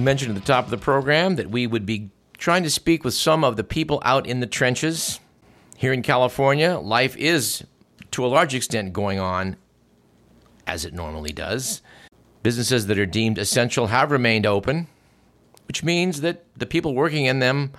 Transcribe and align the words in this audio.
Mentioned 0.00 0.34
at 0.34 0.42
the 0.42 0.52
top 0.52 0.64
of 0.64 0.70
the 0.70 0.78
program 0.78 1.36
that 1.36 1.50
we 1.50 1.66
would 1.66 1.84
be 1.84 2.10
trying 2.38 2.62
to 2.62 2.70
speak 2.70 3.04
with 3.04 3.12
some 3.12 3.44
of 3.44 3.56
the 3.58 3.62
people 3.62 4.00
out 4.02 4.26
in 4.26 4.40
the 4.40 4.46
trenches. 4.46 5.20
Here 5.76 5.92
in 5.92 6.00
California, 6.00 6.78
life 6.78 7.14
is, 7.18 7.64
to 8.12 8.24
a 8.24 8.26
large 8.26 8.54
extent, 8.54 8.94
going 8.94 9.20
on 9.20 9.56
as 10.66 10.86
it 10.86 10.94
normally 10.94 11.32
does. 11.32 11.82
Businesses 12.42 12.86
that 12.86 12.98
are 12.98 13.04
deemed 13.04 13.36
essential 13.36 13.88
have 13.88 14.10
remained 14.10 14.46
open, 14.46 14.88
which 15.68 15.84
means 15.84 16.22
that 16.22 16.46
the 16.56 16.66
people 16.66 16.94
working 16.94 17.26
in 17.26 17.40
them 17.40 17.72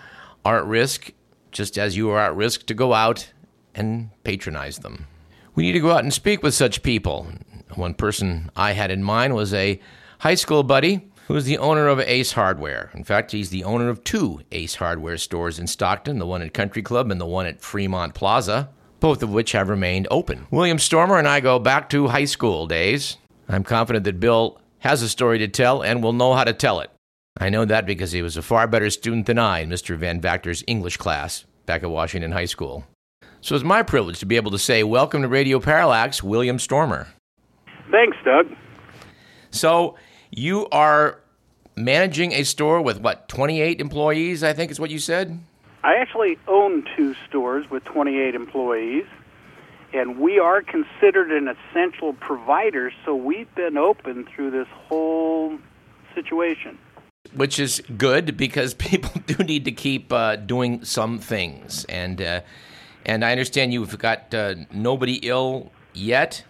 are 0.45 0.59
at 0.59 0.65
risk, 0.65 1.13
just 1.51 1.75
as 1.75 1.97
you 1.97 2.11
are 2.11 2.19
at 2.19 2.35
risk 2.35 2.67
to 2.67 2.75
go 2.75 2.93
out 2.93 3.33
and 3.73 4.11
patronize 4.23 4.77
them. 4.77 5.07
We 5.55 5.63
need 5.63 5.73
to 5.73 5.79
go 5.79 5.91
out 5.91 6.03
and 6.03 6.13
speak 6.13 6.43
with 6.43 6.53
such 6.53 6.83
people. 6.83 7.27
One 7.73 7.95
person 7.95 8.51
I 8.55 8.73
had 8.73 8.91
in 8.91 9.03
mind 9.03 9.33
was 9.33 9.55
a 9.55 9.81
high 10.19 10.35
school 10.35 10.61
buddy 10.61 11.10
who 11.31 11.37
is 11.37 11.45
the 11.45 11.59
owner 11.59 11.87
of 11.87 11.97
Ace 12.01 12.33
Hardware. 12.33 12.91
In 12.93 13.05
fact, 13.05 13.31
he's 13.31 13.51
the 13.51 13.63
owner 13.63 13.87
of 13.87 14.03
two 14.03 14.41
Ace 14.51 14.75
Hardware 14.75 15.15
stores 15.15 15.59
in 15.59 15.65
Stockton, 15.65 16.19
the 16.19 16.25
one 16.25 16.41
at 16.41 16.53
Country 16.53 16.81
Club 16.81 17.09
and 17.09 17.21
the 17.21 17.25
one 17.25 17.45
at 17.45 17.61
Fremont 17.61 18.13
Plaza, 18.13 18.67
both 18.99 19.23
of 19.23 19.31
which 19.31 19.53
have 19.53 19.69
remained 19.69 20.09
open. 20.11 20.45
William 20.51 20.77
Stormer 20.77 21.17
and 21.17 21.29
I 21.29 21.39
go 21.39 21.57
back 21.57 21.89
to 21.91 22.09
high 22.09 22.25
school 22.25 22.67
days. 22.67 23.15
I'm 23.47 23.63
confident 23.63 24.03
that 24.03 24.19
Bill 24.19 24.59
has 24.79 25.01
a 25.01 25.07
story 25.07 25.39
to 25.39 25.47
tell 25.47 25.81
and 25.81 26.03
will 26.03 26.11
know 26.11 26.33
how 26.33 26.43
to 26.43 26.51
tell 26.51 26.81
it. 26.81 26.91
I 27.37 27.47
know 27.47 27.63
that 27.63 27.85
because 27.85 28.11
he 28.11 28.21
was 28.21 28.35
a 28.35 28.41
far 28.41 28.67
better 28.67 28.89
student 28.89 29.25
than 29.25 29.39
I 29.39 29.59
in 29.59 29.69
Mr. 29.69 29.95
Van 29.95 30.19
Vactor's 30.19 30.65
English 30.67 30.97
class 30.97 31.45
back 31.65 31.81
at 31.81 31.89
Washington 31.89 32.33
High 32.33 32.43
School. 32.43 32.85
So 33.39 33.55
it's 33.55 33.63
my 33.63 33.83
privilege 33.83 34.19
to 34.19 34.25
be 34.25 34.35
able 34.35 34.51
to 34.51 34.59
say, 34.59 34.83
Welcome 34.83 35.21
to 35.21 35.29
Radio 35.29 35.61
Parallax, 35.61 36.21
William 36.21 36.59
Stormer. 36.59 37.07
Thanks, 37.89 38.17
Doug. 38.25 38.47
So 39.51 39.95
you 40.31 40.67
are 40.73 41.20
managing 41.83 42.31
a 42.33 42.43
store 42.43 42.81
with 42.81 42.99
what, 42.99 43.27
28 43.27 43.79
employees, 43.81 44.43
I 44.43 44.53
think 44.53 44.71
is 44.71 44.79
what 44.79 44.89
you 44.89 44.99
said? 44.99 45.39
I 45.83 45.95
actually 45.95 46.37
own 46.47 46.85
two 46.95 47.15
stores 47.27 47.69
with 47.69 47.83
28 47.85 48.35
employees, 48.35 49.05
and 49.93 50.19
we 50.19 50.39
are 50.39 50.61
considered 50.61 51.31
an 51.31 51.47
essential 51.47 52.13
provider, 52.13 52.91
so 53.03 53.15
we've 53.15 53.53
been 53.55 53.77
open 53.77 54.25
through 54.25 54.51
this 54.51 54.67
whole 54.87 55.57
situation. 56.13 56.77
Which 57.33 57.59
is 57.59 57.81
good 57.97 58.37
because 58.37 58.73
people 58.91 59.21
do 59.25 59.43
need 59.43 59.65
to 59.65 59.71
keep 59.71 60.13
uh, 60.13 60.35
doing 60.35 60.85
some 60.85 61.17
things. 61.17 61.85
And, 61.85 62.21
uh, 62.21 62.41
and 63.05 63.25
I 63.25 63.31
understand 63.31 63.73
you've 63.73 63.97
got 63.97 64.33
uh, 64.33 64.55
nobody 64.71 65.15
ill 65.23 65.71
yet. 65.93 66.43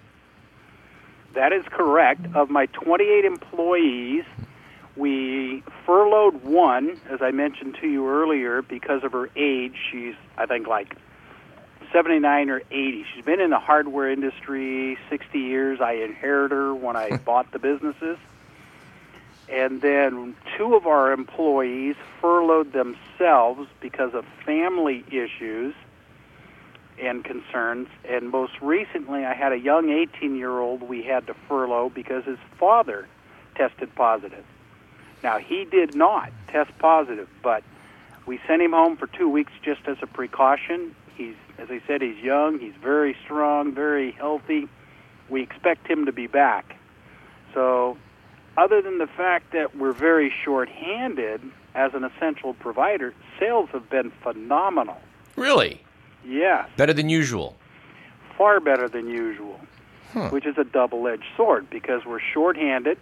That 1.35 1.53
is 1.53 1.63
correct. 1.71 2.25
Of 2.35 2.49
my 2.49 2.65
28 2.67 3.23
employees, 3.23 4.25
we 5.01 5.63
furloughed 5.83 6.43
one, 6.43 7.01
as 7.09 7.23
I 7.23 7.31
mentioned 7.31 7.75
to 7.81 7.87
you 7.87 8.07
earlier, 8.07 8.61
because 8.61 9.03
of 9.03 9.13
her 9.13 9.31
age. 9.35 9.73
She's, 9.91 10.13
I 10.37 10.45
think, 10.45 10.67
like 10.67 10.95
79 11.91 12.51
or 12.51 12.61
80. 12.69 13.05
She's 13.13 13.25
been 13.25 13.41
in 13.41 13.49
the 13.49 13.59
hardware 13.59 14.11
industry 14.11 14.99
60 15.09 15.39
years. 15.39 15.81
I 15.81 15.93
inherited 15.93 16.55
her 16.55 16.75
when 16.75 16.95
I 16.95 17.17
bought 17.25 17.51
the 17.51 17.57
businesses. 17.57 18.19
And 19.49 19.81
then 19.81 20.35
two 20.55 20.75
of 20.75 20.85
our 20.85 21.11
employees 21.11 21.95
furloughed 22.21 22.71
themselves 22.71 23.67
because 23.81 24.13
of 24.13 24.23
family 24.45 25.03
issues 25.07 25.73
and 27.01 27.25
concerns. 27.25 27.87
And 28.07 28.29
most 28.29 28.53
recently, 28.61 29.25
I 29.25 29.33
had 29.33 29.51
a 29.51 29.57
young 29.57 29.89
18 29.89 30.35
year 30.35 30.59
old 30.59 30.83
we 30.83 31.01
had 31.01 31.25
to 31.25 31.33
furlough 31.49 31.89
because 31.89 32.23
his 32.23 32.37
father 32.59 33.07
tested 33.55 33.93
positive. 33.95 34.45
Now, 35.23 35.37
he 35.37 35.65
did 35.65 35.95
not 35.95 36.31
test 36.47 36.71
positive, 36.79 37.29
but 37.43 37.63
we 38.25 38.39
sent 38.47 38.61
him 38.61 38.71
home 38.71 38.97
for 38.97 39.07
two 39.07 39.29
weeks 39.29 39.51
just 39.63 39.81
as 39.87 39.97
a 40.01 40.07
precaution. 40.07 40.95
He's, 41.15 41.35
as 41.57 41.69
I 41.69 41.81
said, 41.87 42.01
he's 42.01 42.17
young, 42.23 42.59
he's 42.59 42.73
very 42.81 43.15
strong, 43.23 43.73
very 43.73 44.11
healthy. 44.11 44.67
We 45.29 45.41
expect 45.43 45.87
him 45.87 46.05
to 46.05 46.11
be 46.11 46.27
back. 46.27 46.75
So, 47.53 47.97
other 48.57 48.81
than 48.81 48.97
the 48.97 49.07
fact 49.07 49.53
that 49.53 49.75
we're 49.77 49.93
very 49.93 50.33
short 50.43 50.69
handed 50.69 51.41
as 51.75 51.93
an 51.93 52.03
essential 52.03 52.53
provider, 52.55 53.13
sales 53.39 53.69
have 53.71 53.89
been 53.89 54.11
phenomenal. 54.23 54.99
Really? 55.35 55.81
Yes. 56.25 56.67
Better 56.77 56.93
than 56.93 57.09
usual. 57.09 57.57
Far 58.37 58.59
better 58.59 58.89
than 58.89 59.07
usual, 59.07 59.59
Huh. 60.13 60.29
which 60.29 60.45
is 60.45 60.57
a 60.57 60.63
double 60.63 61.07
edged 61.07 61.23
sword 61.37 61.69
because 61.69 62.05
we're 62.05 62.19
short 62.19 62.57
handed. 62.57 62.97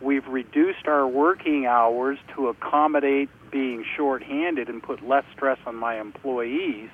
We've 0.00 0.26
reduced 0.26 0.86
our 0.86 1.06
working 1.06 1.66
hours 1.66 2.18
to 2.34 2.48
accommodate 2.48 3.30
being 3.50 3.84
short 3.96 4.22
handed 4.22 4.68
and 4.68 4.82
put 4.82 5.06
less 5.06 5.24
stress 5.34 5.58
on 5.66 5.76
my 5.76 6.00
employees. 6.00 6.90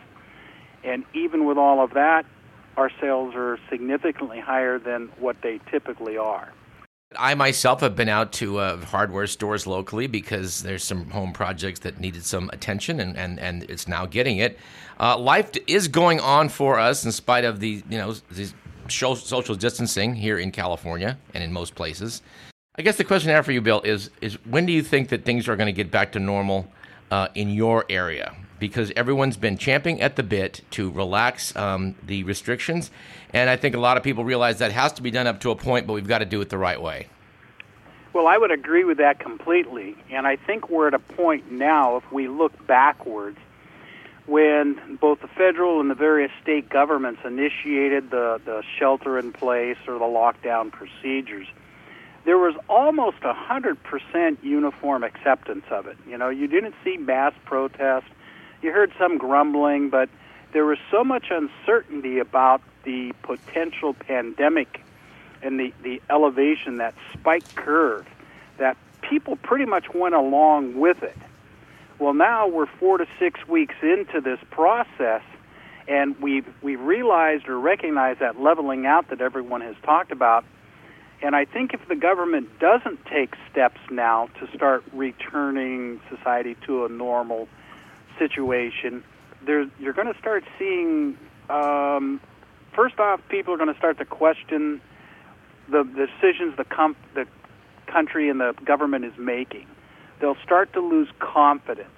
And 0.85 1.05
even 1.15 1.47
with 1.47 1.59
all 1.59 1.83
of 1.83 1.95
that, 1.95 2.25
our 2.77 2.91
sales 3.01 3.35
are 3.35 3.59
significantly 3.69 4.41
higher 4.41 4.79
than 4.79 5.09
what 5.19 5.37
they 5.43 5.61
typically 5.71 6.17
are. 6.17 6.53
I 7.17 7.35
myself 7.35 7.81
have 7.81 7.97
been 7.97 8.09
out 8.09 8.33
to 8.35 8.59
uh, 8.59 8.77
hardware 8.85 9.27
stores 9.27 9.67
locally 9.67 10.07
because 10.07 10.63
there's 10.63 10.85
some 10.85 11.11
home 11.11 11.33
projects 11.33 11.81
that 11.81 11.99
needed 11.99 12.25
some 12.25 12.49
attention, 12.53 13.01
and, 13.01 13.17
and, 13.17 13.41
and 13.41 13.65
it's 13.65 13.89
now 13.89 14.07
getting 14.07 14.39
it. 14.39 14.59
Uh, 15.01 15.19
life 15.19 15.51
is 15.67 15.89
going 15.89 16.21
on 16.21 16.49
for 16.49 16.79
us 16.79 17.05
in 17.05 17.11
spite 17.11 17.45
of 17.45 17.59
the 17.59 17.83
you 17.91 17.99
know 17.99 18.15
these 18.31 18.55
social 18.89 19.57
distancing 19.57 20.15
here 20.15 20.39
in 20.39 20.53
California 20.53 21.19
and 21.35 21.43
in 21.43 21.53
most 21.53 21.75
places. 21.75 22.23
I 22.81 22.83
guess 22.83 22.97
the 22.97 23.05
question 23.05 23.31
I 23.31 23.35
have 23.35 23.45
for 23.45 23.53
you, 23.53 23.61
Bill, 23.61 23.83
is 23.83 24.09
is 24.23 24.37
when 24.47 24.65
do 24.65 24.73
you 24.73 24.83
think 24.83 25.11
that 25.11 25.27
things 25.27 25.49
are 25.49 25.57
going 25.57 25.67
to 25.67 25.73
get 25.73 25.91
back 25.91 26.13
to 26.13 26.19
normal 26.19 26.73
uh, 27.11 27.29
in 27.35 27.51
your 27.51 27.85
area? 27.91 28.35
Because 28.59 28.91
everyone's 28.97 29.37
been 29.37 29.59
champing 29.59 30.01
at 30.01 30.17
the 30.17 30.23
bit 30.23 30.63
to 30.71 30.91
relax 30.91 31.55
um, 31.57 31.95
the 32.03 32.25
restrictions, 32.25 32.91
and 33.35 33.51
I 33.51 33.57
think 33.57 33.75
a 33.75 33.79
lot 33.79 33.99
of 33.99 34.03
people 34.03 34.25
realize 34.25 34.61
that 34.61 34.73
has 34.73 34.95
to 34.95 35.03
be 35.03 35.11
done 35.11 35.27
up 35.27 35.41
to 35.41 35.51
a 35.51 35.57
point, 35.57 35.87
but 35.87 35.93
we've 35.93 36.09
got 36.09 36.21
to 36.21 36.25
do 36.25 36.41
it 36.41 36.49
the 36.49 36.57
right 36.57 36.81
way. 36.81 37.09
Well, 38.15 38.27
I 38.27 38.39
would 38.39 38.51
agree 38.51 38.85
with 38.85 38.97
that 38.97 39.19
completely. 39.19 39.95
And 40.11 40.27
I 40.27 40.37
think 40.37 40.71
we're 40.71 40.89
at 40.89 40.95
a 40.95 40.99
point 40.99 41.53
now, 41.53 41.99
if 41.99 42.11
we 42.11 42.29
look 42.29 42.67
backwards, 42.67 43.37
when 44.25 44.97
both 44.99 45.21
the 45.21 45.29
federal 45.29 45.83
and 45.83 45.91
the 45.91 45.95
various 45.95 46.33
state 46.41 46.71
governments 46.71 47.21
initiated 47.27 48.11
the, 48.11 48.41
the 48.47 48.63
shelter 48.79 49.19
in 49.19 49.35
place 49.35 49.77
or 49.87 49.99
the 49.99 50.07
lockdown 50.07 50.73
procedures, 50.73 51.47
there 52.25 52.39
was 52.39 52.55
almost 52.69 53.19
a 53.23 53.33
100% 53.33 54.43
uniform 54.43 55.03
acceptance 55.03 55.65
of 55.71 55.87
it. 55.87 55.97
You 56.07 56.19
know, 56.19 56.29
you 56.29 56.47
didn't 56.47 56.75
see 56.85 56.97
mass 56.97 57.33
protest. 57.45 58.07
You 58.63 58.73
heard 58.73 58.93
some 58.99 59.17
grumbling, 59.19 59.91
but 59.91 60.09
there 60.53 60.65
was 60.65 60.79
so 60.91 61.03
much 61.03 61.27
uncertainty 61.31 62.19
about 62.19 62.61
the 62.85 63.13
potential 63.23 63.95
pandemic 63.95 64.81
and 65.43 65.59
the, 65.59 65.73
the 65.83 66.03
elevation, 66.11 66.79
that 66.79 66.95
spike 67.15 67.45
curve, 67.55 68.07
that 68.59 68.77
people 69.09 69.37
pretty 69.37 69.65
much 69.65 69.87
went 69.95 70.15
along 70.15 70.79
with 70.79 71.03
it. 71.03 71.17
Well, 71.99 72.15
now 72.15 72.49
we're 72.49 72.67
four 72.67 72.99
to 72.99 73.07
six 73.19 73.47
weeks 73.49 73.75
into 73.83 74.21
this 74.21 74.39
process, 74.51 75.23
and 75.89 76.19
we've, 76.21 76.47
we've 76.63 76.81
realized 76.81 77.49
or 77.49 77.59
recognized 77.59 78.21
that 78.21 78.41
leveling 78.41 78.87
out 78.87 79.09
that 79.11 79.21
everyone 79.21 79.61
has 79.63 79.77
talked 79.83 80.13
about. 80.13 80.45
And 81.23 81.37
I 81.37 81.45
think 81.45 81.75
if 81.75 81.87
the 81.87 81.97
government 81.97 82.59
doesn't 82.59 83.05
take 83.05 83.35
steps 83.51 83.81
now 83.91 84.29
to 84.41 84.49
start 84.55 84.83
returning 84.93 86.01
society 86.09 86.57
to 86.67 86.87
a 86.87 86.89
normal 86.89 87.47
situation, 88.19 89.05
there, 89.45 89.67
you're 89.79 89.93
going 89.93 90.13
to 90.13 90.19
start 90.19 90.45
seeing, 90.59 91.19
um, 91.51 92.21
first 92.75 92.99
off, 92.99 93.21
people 93.29 93.53
are 93.53 93.59
going 93.59 93.73
to 93.73 93.79
start 93.79 93.99
to 93.99 94.07
question 94.07 94.81
the, 95.69 95.85
the 95.85 96.07
decisions 96.07 96.57
the, 96.57 96.65
com- 96.65 96.97
the 97.15 97.27
country 97.87 98.31
and 98.31 98.41
the 98.41 98.55
government 98.65 99.05
is 99.05 99.17
making. 99.19 99.67
They'll 100.21 100.41
start 100.43 100.73
to 100.73 100.81
lose 100.81 101.09
confidence. 101.19 101.89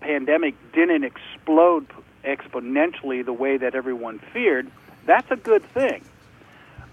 Pandemic 0.00 0.54
didn't 0.72 1.04
explode 1.04 1.86
exponentially 2.24 3.24
the 3.24 3.32
way 3.32 3.56
that 3.56 3.74
everyone 3.76 4.20
feared. 4.32 4.70
That's 5.04 5.30
a 5.30 5.36
good 5.36 5.64
thing. 5.72 6.04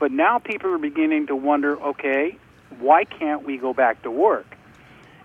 But 0.03 0.11
now 0.11 0.37
people 0.37 0.69
are 0.73 0.77
beginning 0.77 1.27
to 1.27 1.35
wonder, 1.37 1.81
okay, 1.81 2.37
why 2.81 3.05
can't 3.05 3.45
we 3.45 3.57
go 3.57 3.73
back 3.73 4.01
to 4.03 4.11
work? 4.11 4.57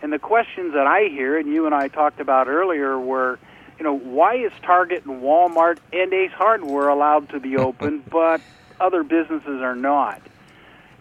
And 0.03 0.13
the 0.13 0.21
questions 0.21 0.73
that 0.75 0.87
I 0.87 1.09
hear, 1.09 1.37
and 1.37 1.53
you 1.53 1.67
and 1.67 1.75
I 1.75 1.89
talked 1.89 2.21
about 2.21 2.47
earlier, 2.47 2.97
were, 2.97 3.41
you 3.77 3.85
know, 3.85 3.99
why 3.99 4.37
is 4.37 4.53
Target 4.63 5.05
and 5.05 5.21
Walmart 5.21 5.79
and 5.93 6.13
Ace 6.13 6.31
Hardware 6.31 6.87
allowed 6.87 7.29
to 7.31 7.41
be 7.41 7.57
open, 7.57 8.05
but 8.09 8.41
other 8.79 9.03
businesses 9.03 9.61
are 9.61 9.75
not? 9.75 10.23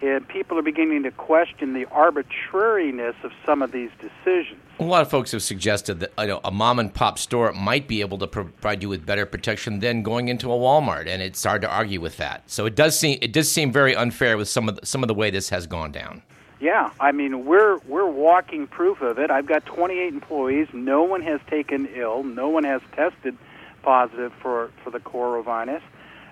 And 0.02 0.28
people 0.28 0.60
are 0.60 0.64
beginning 0.64 1.04
to 1.04 1.12
question 1.12 1.74
the 1.74 1.86
arbitrariness 1.88 3.16
of 3.24 3.32
some 3.46 3.64
of 3.64 3.72
these 3.72 3.90
decisions. 4.00 4.62
A 4.80 4.84
lot 4.84 5.02
of 5.02 5.10
folks 5.10 5.32
have 5.32 5.42
suggested 5.42 6.00
that 6.02 6.12
you 6.20 6.28
know, 6.28 6.40
a 6.44 6.52
mom 6.52 6.78
and 6.78 6.94
pop 6.94 7.18
store 7.18 7.52
might 7.54 7.88
be 7.88 8.02
able 8.02 8.20
to 8.20 8.28
provide 8.28 8.84
you 8.84 8.90
with 8.90 9.06
better 9.08 9.26
protection 9.26 9.80
than 9.80 10.04
going 10.04 10.28
into 10.28 10.52
a 10.52 10.56
Walmart, 10.56 11.08
and 11.08 11.22
it's 11.24 11.44
hard 11.44 11.64
to 11.64 11.70
argue 11.70 12.00
with 12.00 12.18
that. 12.18 12.44
So 12.46 12.68
it 12.68 12.76
does 12.76 12.98
seem 12.98 13.18
it 13.22 13.34
does 13.34 13.52
seem 13.52 13.72
very 13.72 13.96
unfair 13.96 14.38
with 14.38 14.48
some 14.48 14.70
of 14.70 14.76
the, 14.76 14.86
some 14.86 15.04
of 15.04 15.08
the 15.08 15.16
way 15.16 15.32
this 15.32 15.50
has 15.50 15.66
gone 15.66 15.92
down. 15.92 16.22
Yeah, 16.60 16.92
I 17.00 17.12
mean 17.12 17.46
we're 17.46 17.80
we're 17.88 18.10
walking 18.10 18.68
proof 18.68 19.02
of 19.02 19.18
it. 19.18 19.32
I've 19.32 19.48
got 19.48 19.66
28 19.66 20.14
employees. 20.14 20.68
No 20.74 21.02
one 21.02 21.22
has 21.22 21.40
taken 21.48 21.88
ill. 21.96 22.24
No 22.24 22.50
one 22.50 22.64
has 22.64 22.82
tested 22.94 23.36
positive 23.82 24.32
for 24.42 24.70
for 24.84 24.92
the 24.92 25.00
coronavirus. 25.00 25.82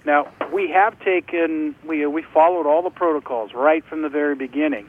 Now 0.06 0.32
we 0.54 0.70
have 0.70 1.00
taken 1.00 1.76
we 1.86 2.06
we 2.06 2.22
followed 2.22 2.68
all 2.68 2.84
the 2.84 2.92
protocols 2.92 3.54
right 3.54 3.84
from 3.84 4.04
the 4.04 4.10
very 4.10 4.36
beginning. 4.36 4.88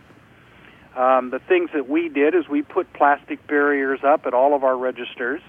Um, 0.94 1.30
the 1.30 1.38
things 1.38 1.70
that 1.74 1.88
we 1.88 2.08
did 2.08 2.34
is 2.34 2.48
we 2.48 2.62
put 2.62 2.92
plastic 2.92 3.46
barriers 3.46 4.00
up 4.02 4.26
at 4.26 4.34
all 4.34 4.54
of 4.54 4.64
our 4.64 4.76
registers. 4.76 5.42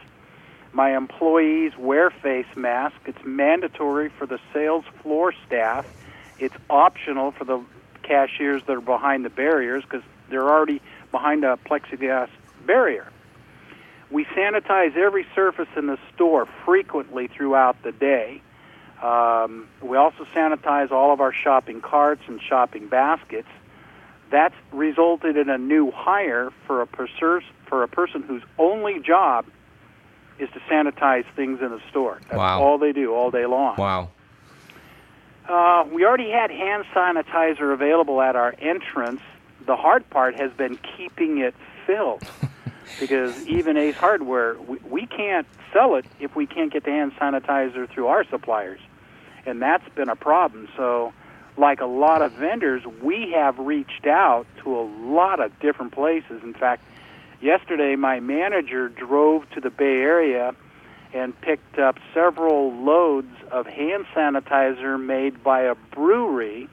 My 0.73 0.95
employees 0.95 1.71
wear 1.77 2.09
face 2.09 2.47
masks. 2.55 2.99
It's 3.05 3.23
mandatory 3.25 4.09
for 4.09 4.25
the 4.25 4.39
sales 4.53 4.83
floor 5.01 5.33
staff. 5.45 5.85
It's 6.39 6.55
optional 6.69 7.31
for 7.31 7.45
the 7.45 7.63
cashiers 8.03 8.61
that 8.67 8.73
are 8.73 8.81
behind 8.81 9.25
the 9.25 9.29
barriers 9.29 9.83
because 9.83 10.03
they're 10.29 10.49
already 10.49 10.81
behind 11.11 11.43
a 11.43 11.57
plexiglass 11.65 12.29
barrier. 12.65 13.07
We 14.11 14.25
sanitize 14.25 14.95
every 14.95 15.25
surface 15.33 15.69
in 15.75 15.87
the 15.87 15.97
store 16.13 16.47
frequently 16.65 17.27
throughout 17.27 17.81
the 17.83 17.91
day. 17.91 18.41
Um, 19.01 19.67
we 19.81 19.95
also 19.95 20.25
sanitize 20.35 20.91
all 20.91 21.13
of 21.13 21.21
our 21.21 21.31
shopping 21.31 21.81
carts 21.81 22.23
and 22.27 22.41
shopping 22.41 22.87
baskets. 22.87 23.47
That's 24.31 24.55
resulted 24.71 25.37
in 25.37 25.49
a 25.49 25.57
new 25.57 25.91
hire 25.91 26.51
for 26.65 26.81
a, 26.81 26.87
for 27.67 27.83
a 27.83 27.87
person 27.87 28.23
whose 28.23 28.43
only 28.57 28.99
job 28.99 29.45
is 30.39 30.49
to 30.51 30.59
sanitize 30.61 31.25
things 31.35 31.61
in 31.61 31.69
the 31.69 31.81
store. 31.89 32.19
That's 32.23 32.37
wow. 32.37 32.61
all 32.61 32.77
they 32.77 32.91
do 32.91 33.13
all 33.13 33.31
day 33.31 33.45
long. 33.45 33.75
Wow. 33.77 34.09
Uh, 35.47 35.85
we 35.91 36.05
already 36.05 36.29
had 36.29 36.51
hand 36.51 36.83
sanitizer 36.93 37.73
available 37.73 38.21
at 38.21 38.35
our 38.35 38.53
entrance. 38.59 39.21
The 39.65 39.75
hard 39.75 40.09
part 40.09 40.35
has 40.39 40.51
been 40.51 40.77
keeping 40.97 41.37
it 41.37 41.55
filled 41.85 42.23
because 42.99 43.47
even 43.47 43.77
Ace 43.77 43.95
Hardware, 43.95 44.57
we, 44.59 44.77
we 44.89 45.05
can't 45.05 45.47
sell 45.71 45.95
it 45.95 46.05
if 46.19 46.35
we 46.35 46.45
can't 46.45 46.71
get 46.71 46.83
the 46.83 46.91
hand 46.91 47.13
sanitizer 47.13 47.89
through 47.89 48.07
our 48.07 48.25
suppliers. 48.25 48.79
And 49.47 49.61
that's 49.61 49.87
been 49.95 50.09
a 50.09 50.15
problem. 50.15 50.67
So, 50.75 51.13
like 51.57 51.81
a 51.81 51.85
lot 51.85 52.21
of 52.21 52.33
vendors, 52.33 52.83
we 53.01 53.31
have 53.31 53.57
reached 53.57 54.05
out 54.05 54.45
to 54.63 54.77
a 54.77 54.83
lot 54.83 55.39
of 55.39 55.57
different 55.59 55.93
places. 55.93 56.43
In 56.43 56.53
fact, 56.53 56.83
yesterday 57.41 57.95
my 57.95 58.19
manager 58.19 58.89
drove 58.89 59.49
to 59.51 59.61
the 59.61 59.71
Bay 59.71 60.01
Area 60.01 60.53
and 61.13 61.39
picked 61.41 61.79
up 61.79 61.97
several 62.13 62.73
loads 62.73 63.33
of 63.51 63.65
hand 63.65 64.05
sanitizer 64.13 65.03
made 65.03 65.41
by 65.43 65.61
a 65.61 65.75
brewery 65.91 66.67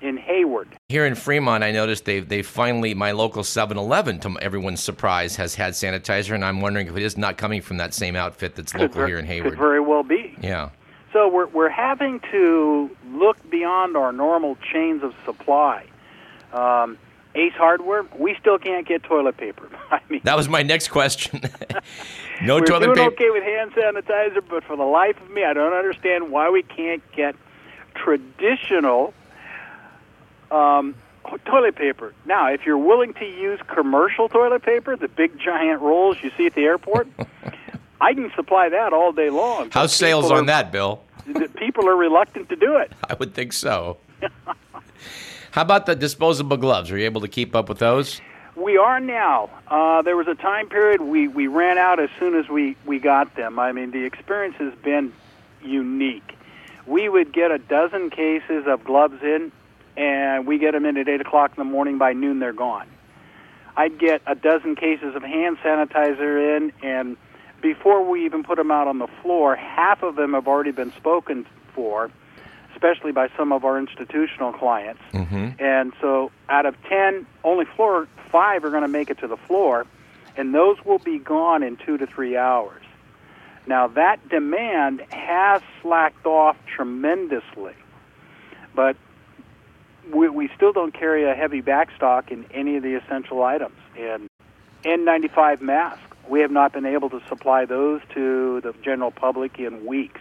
in 0.00 0.16
Hayward. 0.16 0.68
Here 0.88 1.06
in 1.06 1.14
Fremont, 1.14 1.62
I 1.62 1.70
noticed 1.70 2.06
they 2.06 2.20
they 2.20 2.42
finally 2.42 2.94
my 2.94 3.12
local 3.12 3.42
7-Eleven, 3.42 4.18
to 4.20 4.36
everyone's 4.40 4.82
surprise, 4.82 5.36
has 5.36 5.54
had 5.54 5.74
sanitizer, 5.74 6.34
and 6.34 6.44
I'm 6.44 6.60
wondering 6.60 6.88
if 6.88 6.96
it 6.96 7.02
is 7.02 7.16
not 7.16 7.36
coming 7.36 7.62
from 7.62 7.76
that 7.76 7.94
same 7.94 8.16
outfit 8.16 8.56
that's 8.56 8.72
Could 8.72 8.80
local 8.80 9.02
ver- 9.02 9.06
here 9.06 9.18
in 9.18 9.26
Hayward. 9.26 9.50
Could 9.50 9.58
very 9.58 9.80
well 9.80 10.02
be. 10.02 10.36
yeah. 10.40 10.70
So 11.12 11.28
we're 11.28 11.46
we're 11.46 11.68
having 11.68 12.20
to 12.30 12.90
look 13.12 13.36
beyond 13.50 13.96
our 13.96 14.12
normal 14.12 14.56
chains 14.72 15.02
of 15.02 15.14
supply. 15.24 15.86
Um, 16.52 16.98
Ace 17.34 17.54
Hardware, 17.54 18.04
we 18.18 18.36
still 18.40 18.58
can't 18.58 18.86
get 18.86 19.02
toilet 19.04 19.36
paper. 19.38 19.68
I 19.90 20.00
mean, 20.10 20.20
That 20.24 20.36
was 20.36 20.48
my 20.48 20.62
next 20.62 20.88
question. 20.88 21.40
no 22.42 22.56
we're 22.56 22.66
toilet 22.66 22.94
doing 22.94 22.96
paper. 22.96 23.12
okay 23.14 23.30
with 23.30 23.42
hand 23.42 23.72
sanitizer, 23.72 24.42
but 24.48 24.64
for 24.64 24.76
the 24.76 24.84
life 24.84 25.20
of 25.20 25.30
me, 25.30 25.44
I 25.44 25.52
don't 25.54 25.72
understand 25.72 26.30
why 26.30 26.50
we 26.50 26.62
can't 26.62 27.02
get 27.12 27.34
traditional 27.94 29.14
um, 30.50 30.94
toilet 31.46 31.74
paper. 31.76 32.12
Now, 32.26 32.48
if 32.52 32.66
you're 32.66 32.76
willing 32.78 33.14
to 33.14 33.24
use 33.24 33.60
commercial 33.66 34.28
toilet 34.28 34.62
paper, 34.62 34.96
the 34.96 35.08
big 35.08 35.38
giant 35.38 35.80
rolls 35.80 36.18
you 36.22 36.30
see 36.36 36.46
at 36.46 36.54
the 36.54 36.64
airport, 36.64 37.08
I 38.02 38.14
can 38.14 38.32
supply 38.34 38.68
that 38.68 38.92
all 38.92 39.12
day 39.12 39.30
long. 39.30 39.70
How's 39.70 39.94
sales 39.94 40.30
on 40.30 40.44
are- 40.44 40.46
that, 40.46 40.72
Bill? 40.72 41.02
People 41.56 41.88
are 41.88 41.96
reluctant 41.96 42.48
to 42.48 42.56
do 42.56 42.76
it. 42.76 42.92
I 43.08 43.14
would 43.14 43.32
think 43.32 43.52
so. 43.52 43.96
How 45.52 45.62
about 45.62 45.86
the 45.86 45.94
disposable 45.94 46.56
gloves? 46.56 46.90
Are 46.90 46.98
you 46.98 47.04
able 47.04 47.20
to 47.20 47.28
keep 47.28 47.54
up 47.54 47.68
with 47.68 47.78
those? 47.78 48.20
We 48.56 48.76
are 48.76 48.98
now. 49.00 49.50
Uh, 49.68 50.02
there 50.02 50.16
was 50.16 50.26
a 50.26 50.34
time 50.34 50.68
period 50.68 51.00
we, 51.00 51.28
we 51.28 51.46
ran 51.46 51.78
out 51.78 52.00
as 52.00 52.10
soon 52.18 52.34
as 52.34 52.48
we, 52.48 52.76
we 52.84 52.98
got 52.98 53.34
them. 53.36 53.58
I 53.58 53.70
mean, 53.72 53.92
the 53.92 54.04
experience 54.04 54.56
has 54.56 54.74
been 54.82 55.12
unique. 55.62 56.36
We 56.86 57.08
would 57.08 57.32
get 57.32 57.50
a 57.52 57.58
dozen 57.58 58.10
cases 58.10 58.64
of 58.66 58.82
gloves 58.82 59.22
in, 59.22 59.52
and 59.96 60.46
we 60.46 60.58
get 60.58 60.72
them 60.72 60.84
in 60.84 60.96
at 60.96 61.08
8 61.08 61.20
o'clock 61.20 61.52
in 61.56 61.56
the 61.56 61.70
morning. 61.70 61.98
By 61.98 62.14
noon, 62.14 62.40
they're 62.40 62.52
gone. 62.52 62.88
I'd 63.76 63.98
get 63.98 64.22
a 64.26 64.34
dozen 64.34 64.74
cases 64.74 65.14
of 65.14 65.22
hand 65.22 65.58
sanitizer 65.58 66.56
in, 66.56 66.72
and 66.82 67.16
before 67.62 68.04
we 68.04 68.24
even 68.24 68.42
put 68.42 68.56
them 68.56 68.70
out 68.70 68.88
on 68.88 68.98
the 68.98 69.06
floor, 69.22 69.56
half 69.56 70.02
of 70.02 70.16
them 70.16 70.34
have 70.34 70.46
already 70.48 70.72
been 70.72 70.92
spoken 70.92 71.46
for, 71.74 72.10
especially 72.74 73.12
by 73.12 73.28
some 73.36 73.52
of 73.52 73.64
our 73.64 73.78
institutional 73.78 74.52
clients. 74.52 75.00
Mm-hmm. 75.12 75.62
And 75.62 75.92
so 76.00 76.30
out 76.48 76.66
of 76.66 76.74
10, 76.88 77.24
only 77.44 77.64
four, 77.76 78.08
five 78.30 78.64
are 78.64 78.70
going 78.70 78.82
to 78.82 78.88
make 78.88 79.08
it 79.08 79.18
to 79.20 79.28
the 79.28 79.36
floor, 79.36 79.86
and 80.36 80.54
those 80.54 80.76
will 80.84 80.98
be 80.98 81.18
gone 81.18 81.62
in 81.62 81.76
two 81.76 81.96
to 81.96 82.06
three 82.06 82.36
hours. 82.36 82.82
Now, 83.66 83.86
that 83.88 84.28
demand 84.28 85.02
has 85.10 85.62
slacked 85.80 86.26
off 86.26 86.56
tremendously, 86.66 87.74
but 88.74 88.96
we, 90.12 90.28
we 90.28 90.50
still 90.56 90.72
don't 90.72 90.92
carry 90.92 91.30
a 91.30 91.34
heavy 91.34 91.62
backstock 91.62 92.32
in 92.32 92.44
any 92.52 92.76
of 92.76 92.82
the 92.82 92.94
essential 92.94 93.44
items. 93.44 93.76
And 93.96 94.28
N95 94.84 95.60
masks, 95.60 96.11
we 96.28 96.40
have 96.40 96.50
not 96.50 96.72
been 96.72 96.86
able 96.86 97.10
to 97.10 97.20
supply 97.28 97.64
those 97.64 98.00
to 98.14 98.60
the 98.62 98.74
general 98.82 99.10
public 99.10 99.58
in 99.58 99.84
weeks. 99.86 100.20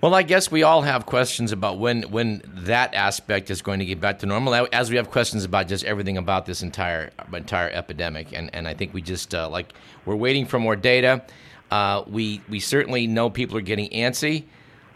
Well, 0.00 0.14
I 0.14 0.22
guess 0.22 0.50
we 0.50 0.62
all 0.62 0.80
have 0.80 1.04
questions 1.04 1.52
about 1.52 1.78
when 1.78 2.04
when 2.04 2.40
that 2.46 2.94
aspect 2.94 3.50
is 3.50 3.60
going 3.60 3.80
to 3.80 3.84
get 3.84 4.00
back 4.00 4.20
to 4.20 4.26
normal, 4.26 4.66
as 4.72 4.88
we 4.88 4.96
have 4.96 5.10
questions 5.10 5.44
about 5.44 5.68
just 5.68 5.84
everything 5.84 6.16
about 6.16 6.46
this 6.46 6.62
entire 6.62 7.10
entire 7.34 7.68
epidemic. 7.68 8.32
And 8.32 8.48
and 8.54 8.66
I 8.66 8.72
think 8.72 8.94
we 8.94 9.02
just 9.02 9.34
uh, 9.34 9.50
like 9.50 9.74
we're 10.06 10.16
waiting 10.16 10.46
for 10.46 10.58
more 10.58 10.74
data. 10.74 11.22
Uh, 11.70 12.02
we 12.06 12.40
we 12.48 12.60
certainly 12.60 13.06
know 13.06 13.28
people 13.28 13.58
are 13.58 13.60
getting 13.62 13.90
antsy, 13.90 14.44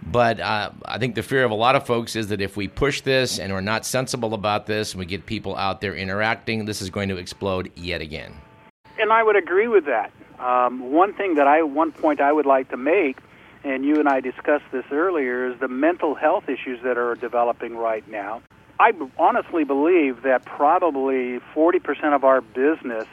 but 0.03 0.41
uh, 0.41 0.71
I 0.87 0.97
think 0.97 1.17
the 1.17 1.23
fear 1.23 1.45
of 1.45 1.51
a 1.51 1.55
lot 1.55 1.77
of 1.77 1.87
folks 1.87 2.17
is 2.17 2.29
that 2.29 2.41
if 2.41 2.57
we 2.57 2.67
push 2.67 3.03
this 3.03 3.39
and 3.39 3.53
we're 3.53 3.61
not 3.61 3.85
sensible 3.85 4.33
about 4.33 4.65
this, 4.65 4.95
and 4.95 5.01
we 5.01 5.05
get 5.05 5.27
people 5.27 5.55
out 5.55 5.83
there 5.83 5.95
interacting, 5.95 6.65
this 6.65 6.81
is 6.81 6.89
going 6.89 7.11
to 7.11 7.19
explode 7.19 7.71
yet 7.75 8.01
again. 8.01 8.33
And 9.05 9.13
I 9.13 9.23
would 9.23 9.37
agree 9.37 9.69
with 9.69 9.85
that. 9.85 10.11
Um, 10.39 10.91
one 10.91 11.13
thing 11.13 11.35
that 11.35 11.47
I, 11.47 11.63
one 11.63 11.93
point 11.93 12.23
I 12.23 12.33
would 12.33 12.47
like 12.47 12.71
to 12.71 12.79
make, 12.79 13.19
and 13.63 13.85
you 13.85 14.01
and 14.01 14.09
I 14.09 14.21
discussed 14.21 14.65
this 14.73 14.87
earlier, 14.91 15.47
is 15.47 15.61
the 15.61 15.69
mental 15.69 16.15
health 16.15 16.49
issues 16.49 16.81
that 16.85 16.97
are 16.97 17.15
developing 17.15 17.77
right 17.77 18.09
now. 18.09 18.41
I 18.81 18.93
honestly 19.19 19.65
believe 19.65 20.23
that 20.23 20.47
probably 20.47 21.39
40% 21.55 22.15
of 22.15 22.25
our 22.25 22.41
business 22.41 23.05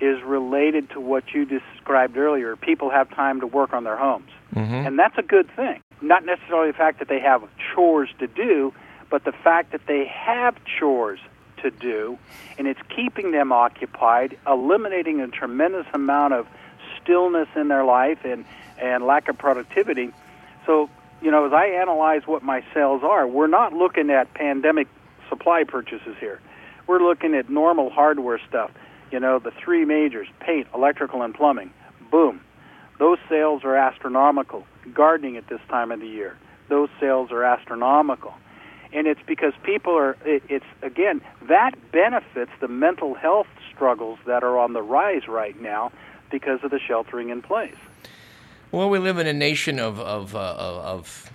is 0.00 0.22
related 0.22 0.88
to 0.90 1.00
what 1.00 1.34
you 1.34 1.44
described 1.44 2.16
earlier. 2.16 2.54
People 2.54 2.90
have 2.90 3.10
time 3.10 3.40
to 3.40 3.48
work 3.48 3.72
on 3.72 3.82
their 3.82 3.96
homes. 3.96 4.30
Mm-hmm. 4.54 4.86
And 4.86 4.96
that's 4.96 5.18
a 5.18 5.22
good 5.22 5.50
thing. 5.56 5.82
Not 6.00 6.24
necessarily 6.24 6.70
the 6.70 6.78
fact 6.78 7.00
that 7.00 7.08
they 7.08 7.18
have 7.18 7.42
chores 7.74 8.08
to 8.20 8.28
do, 8.28 8.72
but 9.10 9.24
the 9.24 9.32
fact 9.32 9.72
that 9.72 9.80
they 9.88 10.06
have 10.06 10.54
chores 10.78 11.18
to 11.64 11.70
do, 11.70 12.18
and 12.56 12.68
it's 12.68 12.80
keeping 12.94 13.32
them 13.32 13.52
occupied, 13.52 14.38
eliminating 14.46 15.20
a 15.20 15.28
tremendous 15.28 15.86
amount 15.92 16.34
of 16.34 16.46
stillness 17.02 17.48
in 17.56 17.68
their 17.68 17.84
life 17.84 18.24
and, 18.24 18.44
and 18.78 19.04
lack 19.04 19.28
of 19.28 19.36
productivity. 19.36 20.12
So, 20.66 20.88
you 21.20 21.30
know, 21.30 21.46
as 21.46 21.52
I 21.52 21.66
analyze 21.66 22.22
what 22.26 22.42
my 22.42 22.64
sales 22.72 23.02
are, 23.02 23.26
we're 23.26 23.46
not 23.46 23.72
looking 23.72 24.10
at 24.10 24.32
pandemic 24.34 24.88
supply 25.28 25.64
purchases 25.64 26.16
here. 26.20 26.40
We're 26.86 27.02
looking 27.02 27.34
at 27.34 27.48
normal 27.48 27.90
hardware 27.90 28.40
stuff. 28.48 28.70
You 29.10 29.20
know, 29.20 29.38
the 29.38 29.50
three 29.50 29.84
majors 29.84 30.28
paint, 30.40 30.66
electrical, 30.74 31.22
and 31.22 31.34
plumbing. 31.34 31.72
Boom. 32.10 32.40
Those 32.98 33.18
sales 33.28 33.64
are 33.64 33.76
astronomical. 33.76 34.66
Gardening 34.92 35.36
at 35.36 35.48
this 35.48 35.60
time 35.68 35.90
of 35.92 36.00
the 36.00 36.06
year, 36.06 36.36
those 36.68 36.88
sales 37.00 37.32
are 37.32 37.42
astronomical. 37.42 38.34
And 38.94 39.06
it's 39.08 39.20
because 39.26 39.52
people 39.64 39.92
are, 39.96 40.16
it, 40.24 40.42
it's 40.48 40.64
again, 40.82 41.20
that 41.48 41.72
benefits 41.90 42.52
the 42.60 42.68
mental 42.68 43.14
health 43.14 43.48
struggles 43.74 44.18
that 44.26 44.44
are 44.44 44.56
on 44.56 44.72
the 44.72 44.82
rise 44.82 45.26
right 45.28 45.60
now 45.60 45.90
because 46.30 46.60
of 46.62 46.70
the 46.70 46.78
sheltering 46.78 47.28
in 47.28 47.42
place. 47.42 47.74
Well, 48.70 48.88
we 48.88 48.98
live 48.98 49.18
in 49.18 49.26
a 49.26 49.32
nation 49.32 49.78
of 49.78 50.00
of, 50.00 50.34
uh, 50.34 50.54
of 50.56 51.30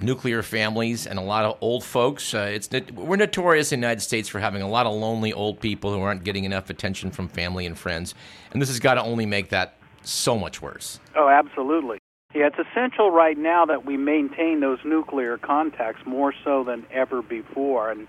nuclear 0.00 0.42
families 0.42 1.06
and 1.06 1.18
a 1.18 1.22
lot 1.22 1.44
of 1.44 1.58
old 1.60 1.84
folks. 1.84 2.34
Uh, 2.34 2.50
it's 2.52 2.68
we're 2.92 3.16
notorious 3.16 3.72
in 3.72 3.80
the 3.80 3.86
United 3.86 4.00
States 4.00 4.28
for 4.28 4.38
having 4.38 4.62
a 4.62 4.68
lot 4.68 4.86
of 4.86 4.92
lonely 4.94 5.32
old 5.32 5.60
people 5.60 5.92
who 5.92 6.00
aren't 6.00 6.24
getting 6.24 6.44
enough 6.44 6.70
attention 6.70 7.10
from 7.10 7.28
family 7.28 7.66
and 7.66 7.76
friends, 7.78 8.14
and 8.52 8.62
this 8.62 8.68
has 8.68 8.80
got 8.80 8.94
to 8.94 9.02
only 9.02 9.26
make 9.26 9.50
that 9.50 9.76
so 10.02 10.38
much 10.38 10.62
worse. 10.62 11.00
Oh, 11.16 11.28
absolutely. 11.28 11.98
Yeah, 12.34 12.48
it's 12.48 12.58
essential 12.58 13.10
right 13.10 13.38
now 13.38 13.64
that 13.64 13.86
we 13.86 13.96
maintain 13.96 14.60
those 14.60 14.78
nuclear 14.84 15.38
contacts 15.38 16.02
more 16.04 16.34
so 16.44 16.62
than 16.62 16.84
ever 16.92 17.22
before. 17.22 17.90
And 17.90 18.06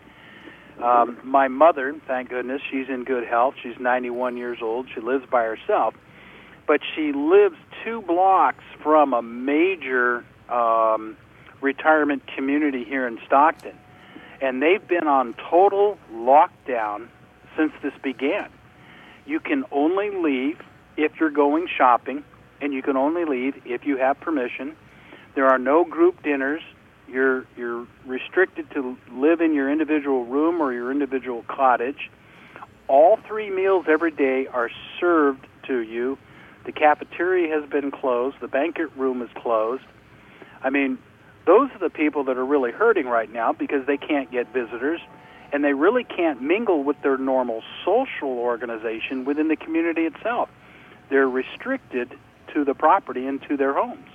Um, 0.81 1.17
my 1.25 1.49
mother, 1.49 1.93
thank 2.07 2.29
goodness, 2.29 2.61
she's 2.71 2.87
in 2.87 3.03
good 3.03 3.25
health. 3.27 3.55
She's 3.61 3.77
91 3.79 4.37
years 4.37 4.59
old. 4.61 4.87
She 4.93 5.01
lives 5.01 5.25
by 5.29 5.43
herself, 5.43 5.93
but 6.67 6.79
she 6.95 7.11
lives 7.11 7.57
two 7.83 8.01
blocks 8.01 8.63
from 8.81 9.13
a 9.13 9.21
major 9.21 10.23
um, 10.47 11.17
retirement 11.59 12.23
community 12.33 12.85
here 12.85 13.05
in 13.07 13.19
Stockton, 13.25 13.75
and 14.41 14.61
they've 14.61 14.87
been 14.87 15.07
on 15.07 15.33
total 15.49 15.97
lockdown 16.13 17.09
since 17.57 17.73
this 17.83 17.93
began. 18.01 18.49
You 19.25 19.41
can 19.41 19.65
only 19.73 20.11
leave 20.11 20.61
if 20.95 21.19
you're 21.19 21.29
going 21.29 21.67
shopping, 21.77 22.23
and 22.61 22.73
you 22.73 22.81
can 22.81 22.97
only 22.97 23.25
leave 23.25 23.61
if 23.65 23.85
you 23.85 23.97
have 23.97 24.19
permission. 24.19 24.75
There 25.35 25.47
are 25.47 25.57
no 25.57 25.83
group 25.83 26.21
dinners. 26.23 26.61
You're 27.07 27.45
you're 27.57 27.87
restricted 28.05 28.69
to 28.71 28.97
live 29.11 29.41
in 29.41 29.53
your 29.53 29.71
individual 29.71 30.25
room 30.25 30.61
or 30.61 30.73
your 30.73 30.91
individual 30.91 31.43
cottage. 31.47 32.09
All 32.87 33.17
three 33.27 33.49
meals 33.49 33.85
every 33.87 34.11
day 34.11 34.47
are 34.47 34.69
served 34.99 35.45
to 35.67 35.79
you. 35.79 36.17
The 36.65 36.71
cafeteria 36.71 37.59
has 37.59 37.69
been 37.69 37.91
closed. 37.91 38.37
The 38.41 38.47
banquet 38.47 38.91
room 38.95 39.21
is 39.21 39.29
closed. 39.35 39.83
I 40.61 40.69
mean, 40.69 40.97
those 41.45 41.71
are 41.71 41.79
the 41.79 41.89
people 41.89 42.25
that 42.25 42.37
are 42.37 42.45
really 42.45 42.71
hurting 42.71 43.07
right 43.07 43.31
now 43.31 43.53
because 43.53 43.85
they 43.87 43.97
can't 43.97 44.31
get 44.31 44.51
visitors 44.53 44.99
and 45.51 45.63
they 45.63 45.73
really 45.73 46.03
can't 46.03 46.41
mingle 46.41 46.83
with 46.83 47.01
their 47.01 47.17
normal 47.17 47.63
social 47.83 48.29
organization 48.29 49.25
within 49.25 49.47
the 49.47 49.55
community 49.55 50.01
itself. 50.01 50.49
They're 51.09 51.29
restricted 51.29 52.13
to 52.53 52.63
the 52.63 52.73
property 52.73 53.25
and 53.25 53.41
to 53.43 53.57
their 53.57 53.73
homes. 53.73 54.07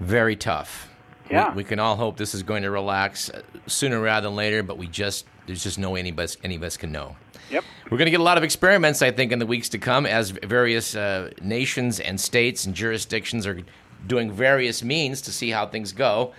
Very 0.00 0.36
tough. 0.36 0.90
Yeah. 1.30 1.50
We, 1.50 1.58
we 1.58 1.64
can 1.64 1.78
all 1.78 1.96
hope 1.96 2.16
this 2.16 2.34
is 2.34 2.42
going 2.42 2.62
to 2.62 2.70
relax 2.70 3.30
uh, 3.30 3.42
sooner 3.66 4.00
rather 4.00 4.28
than 4.28 4.36
later, 4.36 4.62
but 4.62 4.78
we 4.78 4.86
just 4.86 5.26
there's 5.46 5.62
just 5.62 5.78
no 5.78 5.94
any 5.94 6.10
of 6.10 6.18
us 6.18 6.36
any 6.44 6.56
of 6.56 6.62
us 6.62 6.76
can 6.76 6.92
know. 6.92 7.16
Yep. 7.50 7.64
We're 7.90 7.98
going 7.98 8.06
to 8.06 8.10
get 8.10 8.20
a 8.20 8.24
lot 8.24 8.38
of 8.38 8.44
experiments, 8.44 9.02
I 9.02 9.10
think, 9.10 9.30
in 9.30 9.38
the 9.38 9.46
weeks 9.46 9.68
to 9.70 9.78
come 9.78 10.06
as 10.06 10.30
various 10.30 10.96
uh, 10.96 11.30
nations 11.42 12.00
and 12.00 12.18
states 12.20 12.64
and 12.64 12.74
jurisdictions 12.74 13.46
are 13.46 13.60
doing 14.06 14.32
various 14.32 14.82
means 14.82 15.20
to 15.22 15.32
see 15.32 15.50
how 15.50 15.66
things 15.66 15.92
go. 15.92 16.32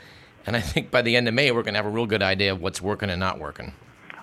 And 0.46 0.56
I 0.56 0.62
think 0.62 0.92
by 0.92 1.02
the 1.02 1.16
end 1.16 1.28
of 1.28 1.34
May, 1.34 1.52
we're 1.52 1.64
going 1.64 1.74
to 1.74 1.80
have 1.80 1.86
a 1.86 1.90
real 1.90 2.06
good 2.06 2.24
idea 2.24 2.52
of 2.52 2.62
what's 2.62 2.82
working 2.82 3.10
and 3.10 3.20
not 3.20 3.40
working. 3.40 3.74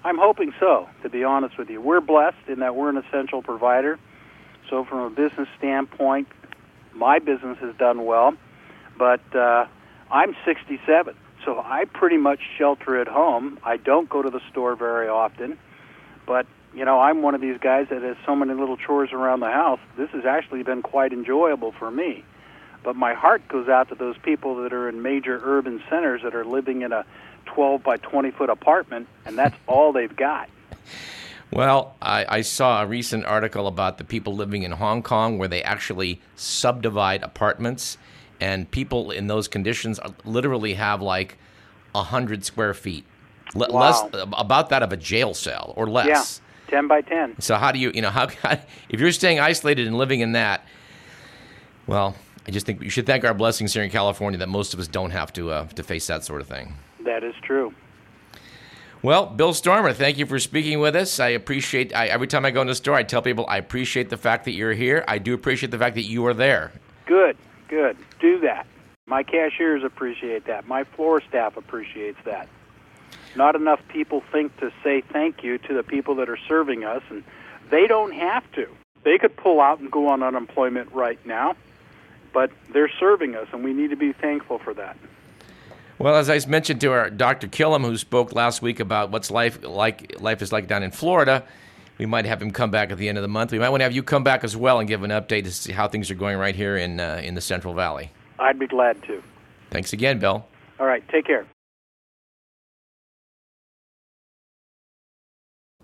I'm 0.05 0.19
hoping 0.19 0.53
so, 0.59 0.89
to 1.03 1.09
be 1.09 1.23
honest 1.23 1.57
with 1.57 1.71
you. 1.71 1.81
We're 1.81 2.01
blessed 2.01 2.49
in 2.49 2.59
that 2.61 2.75
we're 2.75 2.89
an 2.89 2.97
essential 2.97 3.43
provider. 3.43 3.99
So, 4.69 4.85
from 4.85 4.99
a 5.01 5.11
business 5.11 5.49
standpoint, 5.59 6.29
my 6.95 7.19
business 7.19 7.59
has 7.59 7.75
done 7.77 8.05
well. 8.05 8.35
But 8.99 9.23
uh, 9.35 9.67
I'm 10.11 10.37
67, 10.45 11.15
so 11.45 11.59
I 11.59 11.85
pretty 11.87 12.17
much 12.17 12.41
shelter 12.59 13.01
at 13.01 13.09
home. 13.09 13.59
I 13.65 13.77
don't 13.77 14.09
go 14.09 14.23
to 14.23 14.31
the 14.31 14.41
store 14.51 14.77
very 14.77 15.09
often. 15.09 15.59
But, 16.27 16.47
you 16.75 16.85
know, 16.85 17.01
I'm 17.01 17.23
one 17.23 17.35
of 17.35 17.41
these 17.41 17.59
guys 17.59 17.89
that 17.91 18.03
has 18.03 18.17
so 18.25 18.37
many 18.37 18.55
little 18.55 18.77
chores 18.77 19.13
around 19.13 19.41
the 19.41 19.51
house. 19.51 19.81
This 19.97 20.11
has 20.11 20.25
actually 20.25 20.63
been 20.63 20.83
quite 20.83 21.13
enjoyable 21.13 21.73
for 21.73 21.91
me. 21.91 22.25
But 22.83 22.97
my 22.97 23.15
heart 23.15 23.47
goes 23.49 23.69
out 23.69 23.89
to 23.91 23.95
those 23.95 24.17
people 24.19 24.63
that 24.63 24.73
are 24.73 24.89
in 24.89 25.03
major 25.03 25.41
urban 25.43 25.83
centers 25.89 26.23
that 26.23 26.35
are 26.35 26.45
living 26.45 26.83
in 26.83 26.93
a 26.93 27.05
12 27.47 27.83
by 27.83 27.97
20 27.97 28.31
foot 28.33 28.51
apartment, 28.51 29.09
and 29.25 29.39
that's 29.39 29.57
all 29.67 29.93
they've 29.93 30.15
got. 30.15 30.49
Well, 31.52 31.94
I, 32.00 32.25
I, 32.38 32.40
saw 32.40 32.82
a 32.82 32.87
recent 32.87 33.26
article 33.26 33.66
about 33.66 33.99
the 33.99 34.04
people 34.04 34.35
living 34.35 34.62
in 34.62 34.73
Hong 34.73 35.02
Kong 35.02 35.37
where 35.37 35.49
they 35.49 35.62
actually 35.62 36.18
subdivide 36.35 37.23
apartments, 37.23 37.99
and 38.40 38.71
people 38.71 39.11
in 39.11 39.26
those 39.26 39.49
conditions 39.49 40.00
literally 40.25 40.75
have 40.75 41.02
like 41.02 41.37
a 41.94 42.04
hundred 42.04 42.47
square 42.47 42.73
feet, 42.73 43.04
wow. 43.54 43.66
less 43.68 44.02
about 44.14 44.71
that 44.71 44.82
of 44.82 44.94
a 44.94 44.97
jail 44.97 45.35
cell 45.35 45.75
or 45.76 45.87
less. 45.87 46.40
Yeah, 46.68 46.71
ten 46.71 46.88
by 46.88 47.02
ten. 47.02 47.38
So 47.38 47.56
how 47.56 47.71
do 47.71 47.78
you, 47.78 47.92
you 47.94 48.00
know, 48.00 48.11
how 48.11 48.28
if 48.88 48.99
you're 48.99 49.12
staying 49.12 49.38
isolated 49.38 49.87
and 49.87 49.99
living 49.99 50.21
in 50.21 50.32
that? 50.32 50.64
Well, 51.87 52.16
I 52.47 52.50
just 52.50 52.64
think 52.64 52.82
you 52.82 52.88
should 52.88 53.06
thank 53.06 53.25
our 53.25 53.35
blessings 53.35 53.75
here 53.75 53.82
in 53.82 53.90
California 53.90 54.38
that 54.38 54.49
most 54.49 54.73
of 54.73 54.80
us 54.80 54.88
don't 54.88 55.11
have 55.11 55.35
to 55.35 55.50
uh, 55.50 55.66
to 55.66 55.82
face 55.82 56.06
that 56.06 56.25
sort 56.25 56.40
of 56.40 56.47
thing. 56.47 56.76
That 57.04 57.23
is 57.23 57.35
true. 57.42 57.75
Well, 59.02 59.26
Bill 59.26 59.52
Stormer, 59.52 59.92
thank 59.92 60.18
you 60.18 60.26
for 60.26 60.38
speaking 60.38 60.78
with 60.78 60.94
us. 60.94 61.18
I 61.18 61.30
appreciate 61.30 61.92
I, 61.92 62.06
every 62.06 62.28
time 62.28 62.44
I 62.44 62.52
go 62.52 62.61
in 62.61 62.68
the 62.68 62.75
store, 62.76 62.94
I 62.94 63.02
tell 63.02 63.21
people 63.21 63.44
I 63.49 63.56
appreciate 63.56 64.11
the 64.11 64.16
fact 64.16 64.44
that 64.44 64.52
you're 64.52 64.75
here. 64.75 65.04
I 65.09 65.18
do 65.18 65.35
appreciate 65.35 65.73
the 65.73 65.78
fact 65.78 65.97
that 65.97 66.04
you 66.04 66.25
are 66.26 66.35
there. 66.35 66.71
Good, 67.06 67.37
good. 67.66 67.97
Do 68.21 68.38
that. 68.40 68.64
My 69.06 69.25
cashiers 69.25 69.82
appreciate 69.82 70.47
that. 70.47 70.68
My 70.68 70.85
floor 70.85 71.21
staff 71.21 71.56
appreciates 71.56 72.18
that. 72.25 72.49
Not 73.35 73.56
enough 73.56 73.80
people 73.88 74.23
think 74.30 74.56
to 74.59 74.71
say 74.85 75.00
thank 75.00 75.42
you 75.42 75.59
to 75.59 75.75
the 75.75 75.82
people 75.82 76.14
that 76.16 76.28
are 76.28 76.38
serving 76.47 76.85
us, 76.85 77.02
and 77.11 77.25
they 77.71 77.88
don't 77.88 78.12
have 78.12 78.50
to. 78.52 78.68
They 79.02 79.18
could 79.18 79.37
pull 79.37 79.61
out 79.61 79.80
and 79.80 79.90
go 79.90 80.11
on 80.11 80.23
unemployment 80.23 80.92
right 80.92 81.18
now, 81.26 81.56
but 82.32 82.52
they're 82.73 82.92
serving 83.00 83.35
us, 83.35 83.49
and 83.52 83.64
we 83.64 83.73
need 83.73 83.90
to 83.90 83.97
be 83.97 84.12
thankful 84.12 84.61
for 84.61 84.73
that. 84.75 84.97
Well, 85.99 86.17
as 86.17 86.31
I 86.31 86.39
mentioned 86.49 86.81
to 86.81 86.93
our 86.93 87.11
Dr. 87.11 87.49
Killam, 87.49 87.85
who 87.85 87.97
spoke 87.97 88.35
last 88.35 88.63
week 88.63 88.81
about 88.81 89.11
what's 89.11 89.31
life 89.31 89.63
like 89.63 90.21
life 90.21 90.43
is 90.43 90.53
like 90.53 90.67
down 90.67 90.83
in 90.83 90.91
Florida, 90.91 91.45
we 91.99 92.07
might 92.07 92.25
have 92.25 92.41
him 92.41 92.51
come 92.51 92.71
back 92.71 92.91
at 92.91 92.99
the 92.99 93.09
end 93.09 93.19
of 93.19 93.23
the 93.23 93.29
month. 93.29 93.53
We 93.53 93.59
might 93.59 93.69
want 93.69 93.81
to 93.81 93.85
have 93.85 93.93
you 93.93 94.03
come 94.03 94.25
back 94.25 94.43
as 94.43 94.57
well 94.57 94.79
and 94.79 94.89
give 94.89 95.03
an 95.03 95.11
update 95.11 95.45
to 95.45 95.53
see 95.53 95.73
how 95.73 95.89
things 95.89 96.11
are 96.11 96.15
going 96.15 96.39
right 96.39 96.55
here 96.55 96.77
in 96.77 96.99
uh, 96.99 97.21
in 97.23 97.35
the 97.35 97.41
Central 97.41 97.75
Valley. 97.75 98.11
I'd 98.39 98.59
be 98.59 98.67
glad 98.67 99.03
to. 99.05 99.23
Thanks 99.71 99.93
again, 99.93 100.19
Bill. 100.19 100.47
All 100.81 100.87
right, 100.87 101.07
take 101.09 101.27
care. 101.27 101.47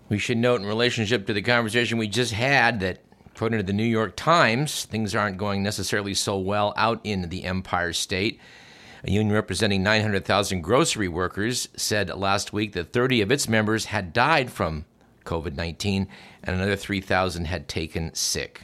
We 0.09 0.17
should 0.17 0.39
note 0.39 0.59
in 0.59 0.65
relationship 0.65 1.27
to 1.27 1.33
the 1.33 1.41
conversation 1.43 1.99
we 1.99 2.07
just 2.07 2.33
had 2.33 2.79
that 2.79 3.03
according 3.39 3.59
to 3.59 3.63
the 3.63 3.71
New 3.71 3.85
York 3.85 4.17
Times, 4.17 4.83
things 4.83 5.15
aren't 5.15 5.37
going 5.37 5.63
necessarily 5.63 6.13
so 6.13 6.37
well 6.37 6.73
out 6.75 6.99
in 7.05 7.29
the 7.29 7.45
Empire 7.45 7.93
State. 7.93 8.41
A 9.03 9.11
union 9.11 9.33
representing 9.33 9.81
900,000 9.83 10.61
grocery 10.61 11.07
workers 11.07 11.69
said 11.75 12.09
last 12.09 12.51
week 12.51 12.73
that 12.73 12.91
30 12.91 13.21
of 13.21 13.31
its 13.31 13.47
members 13.47 13.85
had 13.85 14.11
died 14.11 14.51
from 14.51 14.85
COVID 15.25 15.55
19 15.55 16.07
and 16.43 16.55
another 16.55 16.75
3,000 16.75 17.45
had 17.45 17.67
taken 17.67 18.13
sick. 18.13 18.63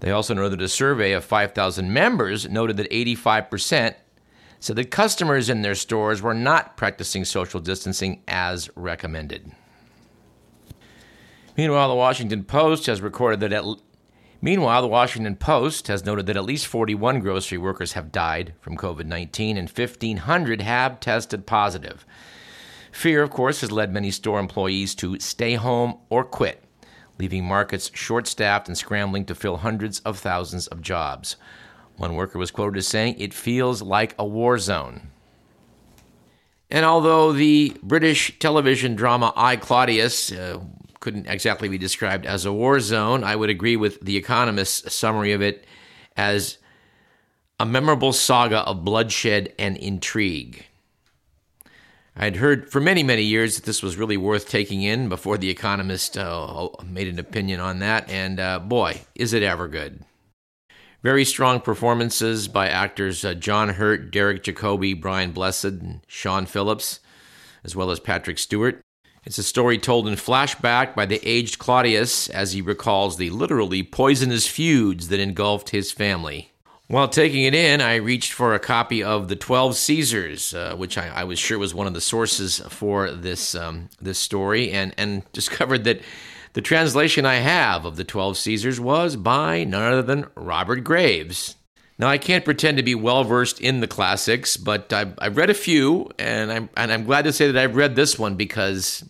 They 0.00 0.10
also 0.10 0.34
noted 0.34 0.60
a 0.60 0.68
survey 0.68 1.12
of 1.12 1.24
5,000 1.24 1.92
members 1.92 2.48
noted 2.48 2.76
that 2.76 2.90
85% 2.90 3.94
said 4.60 4.76
that 4.76 4.90
customers 4.90 5.48
in 5.48 5.62
their 5.62 5.74
stores 5.74 6.20
were 6.20 6.34
not 6.34 6.76
practicing 6.76 7.24
social 7.24 7.60
distancing 7.60 8.22
as 8.28 8.68
recommended. 8.74 9.52
Meanwhile, 11.56 11.88
the 11.88 11.94
Washington 11.94 12.44
Post 12.44 12.86
has 12.86 13.00
recorded 13.00 13.40
that 13.40 13.52
at 13.52 13.64
Meanwhile, 14.40 14.82
the 14.82 14.88
Washington 14.88 15.36
Post 15.36 15.88
has 15.88 16.04
noted 16.04 16.26
that 16.26 16.36
at 16.36 16.44
least 16.44 16.66
41 16.66 17.20
grocery 17.20 17.58
workers 17.58 17.94
have 17.94 18.12
died 18.12 18.54
from 18.60 18.76
COVID 18.76 19.06
19 19.06 19.56
and 19.56 19.68
1,500 19.68 20.60
have 20.60 21.00
tested 21.00 21.46
positive. 21.46 22.04
Fear, 22.92 23.22
of 23.22 23.30
course, 23.30 23.60
has 23.60 23.72
led 23.72 23.92
many 23.92 24.10
store 24.10 24.38
employees 24.38 24.94
to 24.96 25.18
stay 25.18 25.54
home 25.54 25.98
or 26.08 26.24
quit, 26.24 26.64
leaving 27.18 27.44
markets 27.44 27.90
short 27.94 28.26
staffed 28.26 28.68
and 28.68 28.76
scrambling 28.76 29.24
to 29.26 29.34
fill 29.34 29.58
hundreds 29.58 30.00
of 30.00 30.18
thousands 30.18 30.66
of 30.68 30.82
jobs. 30.82 31.36
One 31.96 32.14
worker 32.14 32.38
was 32.38 32.50
quoted 32.50 32.78
as 32.78 32.88
saying, 32.88 33.16
It 33.18 33.34
feels 33.34 33.82
like 33.82 34.14
a 34.18 34.26
war 34.26 34.58
zone. 34.58 35.10
And 36.70 36.84
although 36.84 37.32
the 37.32 37.76
British 37.82 38.38
television 38.38 38.96
drama 38.96 39.32
I, 39.36 39.56
Claudius 39.56 40.32
uh, 40.32 40.60
couldn't 41.06 41.28
exactly 41.28 41.68
be 41.68 41.78
described 41.78 42.26
as 42.26 42.44
a 42.44 42.52
war 42.52 42.80
zone. 42.80 43.22
I 43.22 43.36
would 43.36 43.48
agree 43.48 43.76
with 43.76 44.00
The 44.00 44.16
Economist's 44.16 44.92
summary 44.92 45.30
of 45.30 45.40
it 45.40 45.64
as 46.16 46.58
a 47.60 47.64
memorable 47.64 48.12
saga 48.12 48.62
of 48.62 48.84
bloodshed 48.84 49.52
and 49.56 49.76
intrigue. 49.76 50.66
I 52.16 52.24
had 52.24 52.34
heard 52.34 52.72
for 52.72 52.80
many, 52.80 53.04
many 53.04 53.22
years 53.22 53.54
that 53.54 53.64
this 53.66 53.84
was 53.84 53.96
really 53.96 54.16
worth 54.16 54.48
taking 54.48 54.82
in 54.82 55.08
before 55.08 55.38
The 55.38 55.48
Economist 55.48 56.18
uh, 56.18 56.70
made 56.84 57.06
an 57.06 57.20
opinion 57.20 57.60
on 57.60 57.78
that, 57.78 58.10
and 58.10 58.40
uh, 58.40 58.58
boy, 58.58 59.02
is 59.14 59.32
it 59.32 59.44
ever 59.44 59.68
good. 59.68 60.00
Very 61.04 61.24
strong 61.24 61.60
performances 61.60 62.48
by 62.48 62.68
actors 62.68 63.24
uh, 63.24 63.34
John 63.34 63.68
Hurt, 63.68 64.10
Derek 64.10 64.42
Jacobi, 64.42 65.00
Brian 65.00 65.30
Blessed, 65.30 65.66
and 65.66 66.00
Siân 66.08 66.48
Phillips, 66.48 66.98
as 67.62 67.76
well 67.76 67.92
as 67.92 68.00
Patrick 68.00 68.40
Stewart. 68.40 68.82
It's 69.26 69.38
a 69.38 69.42
story 69.42 69.76
told 69.76 70.06
in 70.06 70.14
flashback 70.14 70.94
by 70.94 71.04
the 71.04 71.20
aged 71.28 71.58
Claudius 71.58 72.28
as 72.28 72.52
he 72.52 72.62
recalls 72.62 73.16
the 73.16 73.30
literally 73.30 73.82
poisonous 73.82 74.46
feuds 74.46 75.08
that 75.08 75.18
engulfed 75.18 75.70
his 75.70 75.90
family. 75.90 76.52
While 76.86 77.08
taking 77.08 77.42
it 77.42 77.52
in, 77.52 77.80
I 77.80 77.96
reached 77.96 78.32
for 78.32 78.54
a 78.54 78.60
copy 78.60 79.02
of 79.02 79.26
The 79.26 79.34
Twelve 79.34 79.74
Caesars, 79.74 80.54
uh, 80.54 80.76
which 80.76 80.96
I, 80.96 81.08
I, 81.08 81.24
was 81.24 81.40
sure 81.40 81.58
was 81.58 81.74
one 81.74 81.88
of 81.88 81.94
the 81.94 82.00
sources 82.00 82.60
for 82.68 83.10
this 83.10 83.56
um, 83.56 83.88
this 84.00 84.20
story, 84.20 84.70
and, 84.70 84.94
and 84.96 85.24
discovered 85.32 85.82
that 85.84 86.02
the 86.52 86.62
translation 86.62 87.26
I 87.26 87.36
have 87.36 87.84
of 87.84 87.96
The 87.96 88.04
Twelve 88.04 88.38
Caesars 88.38 88.78
was 88.78 89.16
by 89.16 89.64
none 89.64 89.92
other 89.92 90.02
than 90.02 90.28
Robert 90.36 90.84
Graves. 90.84 91.56
Now, 91.98 92.06
I 92.06 92.18
can't 92.18 92.44
pretend 92.44 92.76
to 92.76 92.84
be 92.84 92.94
well 92.94 93.24
versed 93.24 93.60
in 93.60 93.80
the 93.80 93.88
classics, 93.88 94.56
but 94.56 94.92
I've, 94.92 95.14
I've 95.18 95.36
read 95.36 95.50
a 95.50 95.54
few, 95.54 96.10
and 96.16 96.52
I'm, 96.52 96.68
and 96.76 96.92
I'm 96.92 97.04
glad 97.04 97.22
to 97.22 97.32
say 97.32 97.50
that 97.50 97.60
I've 97.60 97.74
read 97.74 97.96
this 97.96 98.16
one 98.18 98.36
because 98.36 99.02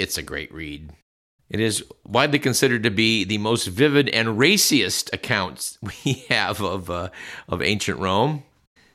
it's 0.00 0.18
a 0.18 0.22
great 0.22 0.52
read. 0.52 0.90
It 1.48 1.60
is 1.60 1.84
widely 2.06 2.38
considered 2.38 2.84
to 2.84 2.90
be 2.90 3.24
the 3.24 3.38
most 3.38 3.66
vivid 3.66 4.08
and 4.08 4.38
raciest 4.38 5.12
accounts 5.12 5.78
we 6.04 6.24
have 6.28 6.60
of, 6.62 6.90
uh, 6.90 7.10
of 7.48 7.60
ancient 7.60 7.98
Rome. 7.98 8.44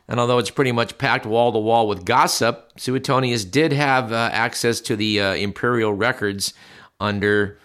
And 0.08 0.20
although 0.20 0.38
it's 0.38 0.52
pretty 0.52 0.72
much 0.72 0.98
packed 0.98 1.26
wall 1.26 1.52
to 1.52 1.60
wall 1.60 1.88
with 1.88 2.06
gossip, 2.06 2.72
Suetonius 2.78 3.44
did 3.44 3.74
have 3.74 4.12
uh, 4.12 4.30
access 4.32 4.80
to 4.82 4.96
the 4.96 5.20
uh, 5.20 5.34
imperial 5.34 5.94
records 5.94 6.54
under 7.00 7.58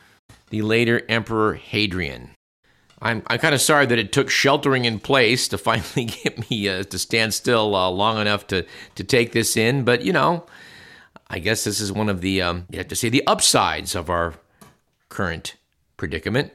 the 0.49 0.63
later 0.63 1.03
Emperor 1.09 1.55
Hadrian. 1.55 2.31
I'm, 3.03 3.23
I'm 3.29 3.39
kind 3.39 3.55
of 3.55 3.61
sorry 3.61 3.87
that 3.87 3.99
it 3.99 4.13
took 4.13 4.31
sheltering 4.31 4.85
in 4.87 5.01
place 5.01 5.49
to 5.49 5.59
finally 5.59 6.07
get 6.07 6.51
me 6.51 6.69
uh, 6.69 6.83
to 6.85 6.99
stand 6.99 7.35
still 7.35 7.75
uh, 7.75 7.91
long 7.91 8.19
enough 8.19 8.47
to, 8.49 8.67
to 8.97 9.05
take 9.05 9.33
this 9.33 9.57
in, 9.57 9.85
but 9.85 10.03
you 10.03 10.13
know, 10.13 10.45
I 11.31 11.39
guess 11.39 11.63
this 11.63 11.81
is 11.81 11.93
one 11.93 12.09
of 12.09 12.21
the, 12.21 12.43
um, 12.43 12.67
you 12.71 12.79
have 12.79 12.89
to 12.89 12.97
say, 12.97 13.09
the 13.09 13.27
upsides 13.27 13.95
of 13.95 14.11
our 14.11 14.35
current 15.09 15.55
predicament. 15.97 16.53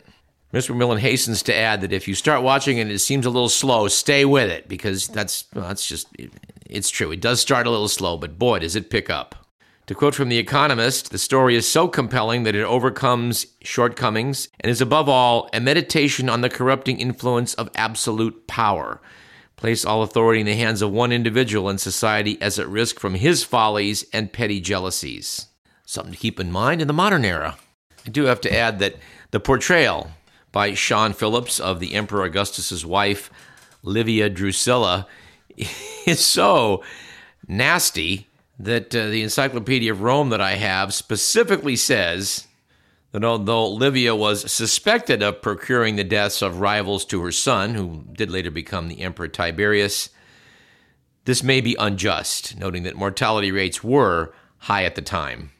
Mr. 0.53 0.75
Millen 0.75 0.99
hastens 0.99 1.41
to 1.43 1.55
add 1.55 1.81
that 1.81 1.93
if 1.93 2.07
you 2.07 2.13
start 2.13 2.43
watching 2.43 2.79
and 2.79 2.91
it 2.91 2.99
seems 2.99 3.25
a 3.25 3.29
little 3.29 3.49
slow, 3.49 3.87
stay 3.87 4.25
with 4.25 4.49
it 4.49 4.67
because 4.67 5.07
that's 5.07 5.45
well, 5.53 5.67
that's 5.67 5.87
just 5.87 6.07
it's 6.65 6.89
true. 6.89 7.11
It 7.11 7.21
does 7.21 7.39
start 7.39 7.67
a 7.67 7.69
little 7.69 7.87
slow, 7.87 8.17
but 8.17 8.37
boy, 8.37 8.59
does 8.59 8.75
it 8.75 8.89
pick 8.89 9.09
up. 9.09 9.47
To 9.87 9.95
quote 9.95 10.15
from 10.15 10.29
The 10.29 10.39
Economist, 10.39 11.11
the 11.11 11.17
story 11.17 11.55
is 11.55 11.67
so 11.67 11.87
compelling 11.87 12.43
that 12.43 12.55
it 12.55 12.63
overcomes 12.63 13.45
shortcomings 13.61 14.49
and 14.59 14.69
is 14.69 14.81
above 14.81 15.07
all 15.07 15.49
a 15.53 15.59
meditation 15.59 16.27
on 16.27 16.41
the 16.41 16.49
corrupting 16.49 16.99
influence 16.99 17.53
of 17.53 17.69
absolute 17.75 18.47
power. 18.47 18.99
Place 19.55 19.85
all 19.85 20.03
authority 20.03 20.41
in 20.41 20.45
the 20.45 20.55
hands 20.55 20.81
of 20.81 20.91
one 20.91 21.11
individual 21.11 21.69
in 21.69 21.77
society 21.77 22.37
as 22.41 22.59
at 22.59 22.67
risk 22.67 22.99
from 22.99 23.15
his 23.15 23.43
follies 23.43 24.05
and 24.11 24.33
petty 24.33 24.59
jealousies. 24.59 25.47
Something 25.85 26.13
to 26.13 26.19
keep 26.19 26.39
in 26.39 26.51
mind 26.51 26.81
in 26.81 26.87
the 26.87 26.93
modern 26.93 27.23
era. 27.23 27.57
I 28.05 28.09
do 28.09 28.25
have 28.25 28.41
to 28.41 28.53
add 28.53 28.79
that 28.79 28.95
the 29.31 29.39
portrayal 29.39 30.11
by 30.51 30.71
Siân 30.71 31.15
Phillips 31.15 31.59
of 31.59 31.79
the 31.79 31.95
Emperor 31.95 32.23
Augustus's 32.23 32.85
wife, 32.85 33.29
Livia 33.81 34.29
Drusilla, 34.29 35.07
is 36.05 36.25
so 36.25 36.83
nasty 37.47 38.27
that 38.57 38.95
uh, 38.95 39.07
the 39.07 39.21
Encyclopedia 39.21 39.91
of 39.91 40.01
Rome 40.01 40.29
that 40.29 40.41
I 40.41 40.55
have 40.55 40.93
specifically 40.93 41.75
says 41.75 42.47
that 43.15 43.23
although 43.23 43.67
Livia 43.67 44.15
was 44.15 44.51
suspected 44.51 45.23
of 45.23 45.41
procuring 45.41 45.95
the 45.95 46.03
deaths 46.03 46.41
of 46.41 46.59
rivals 46.59 47.05
to 47.05 47.21
her 47.23 47.31
son, 47.31 47.73
who 47.73 48.03
did 48.13 48.29
later 48.29 48.51
become 48.51 48.87
the 48.87 49.01
Emperor 49.01 49.27
Tiberius, 49.27 50.09
this 51.25 51.41
may 51.41 51.61
be 51.61 51.75
unjust, 51.79 52.57
noting 52.57 52.83
that 52.83 52.95
mortality 52.95 53.51
rates 53.51 53.83
were 53.83 54.33
high 54.59 54.83
at 54.83 54.95
the 54.95 55.01
time. 55.01 55.51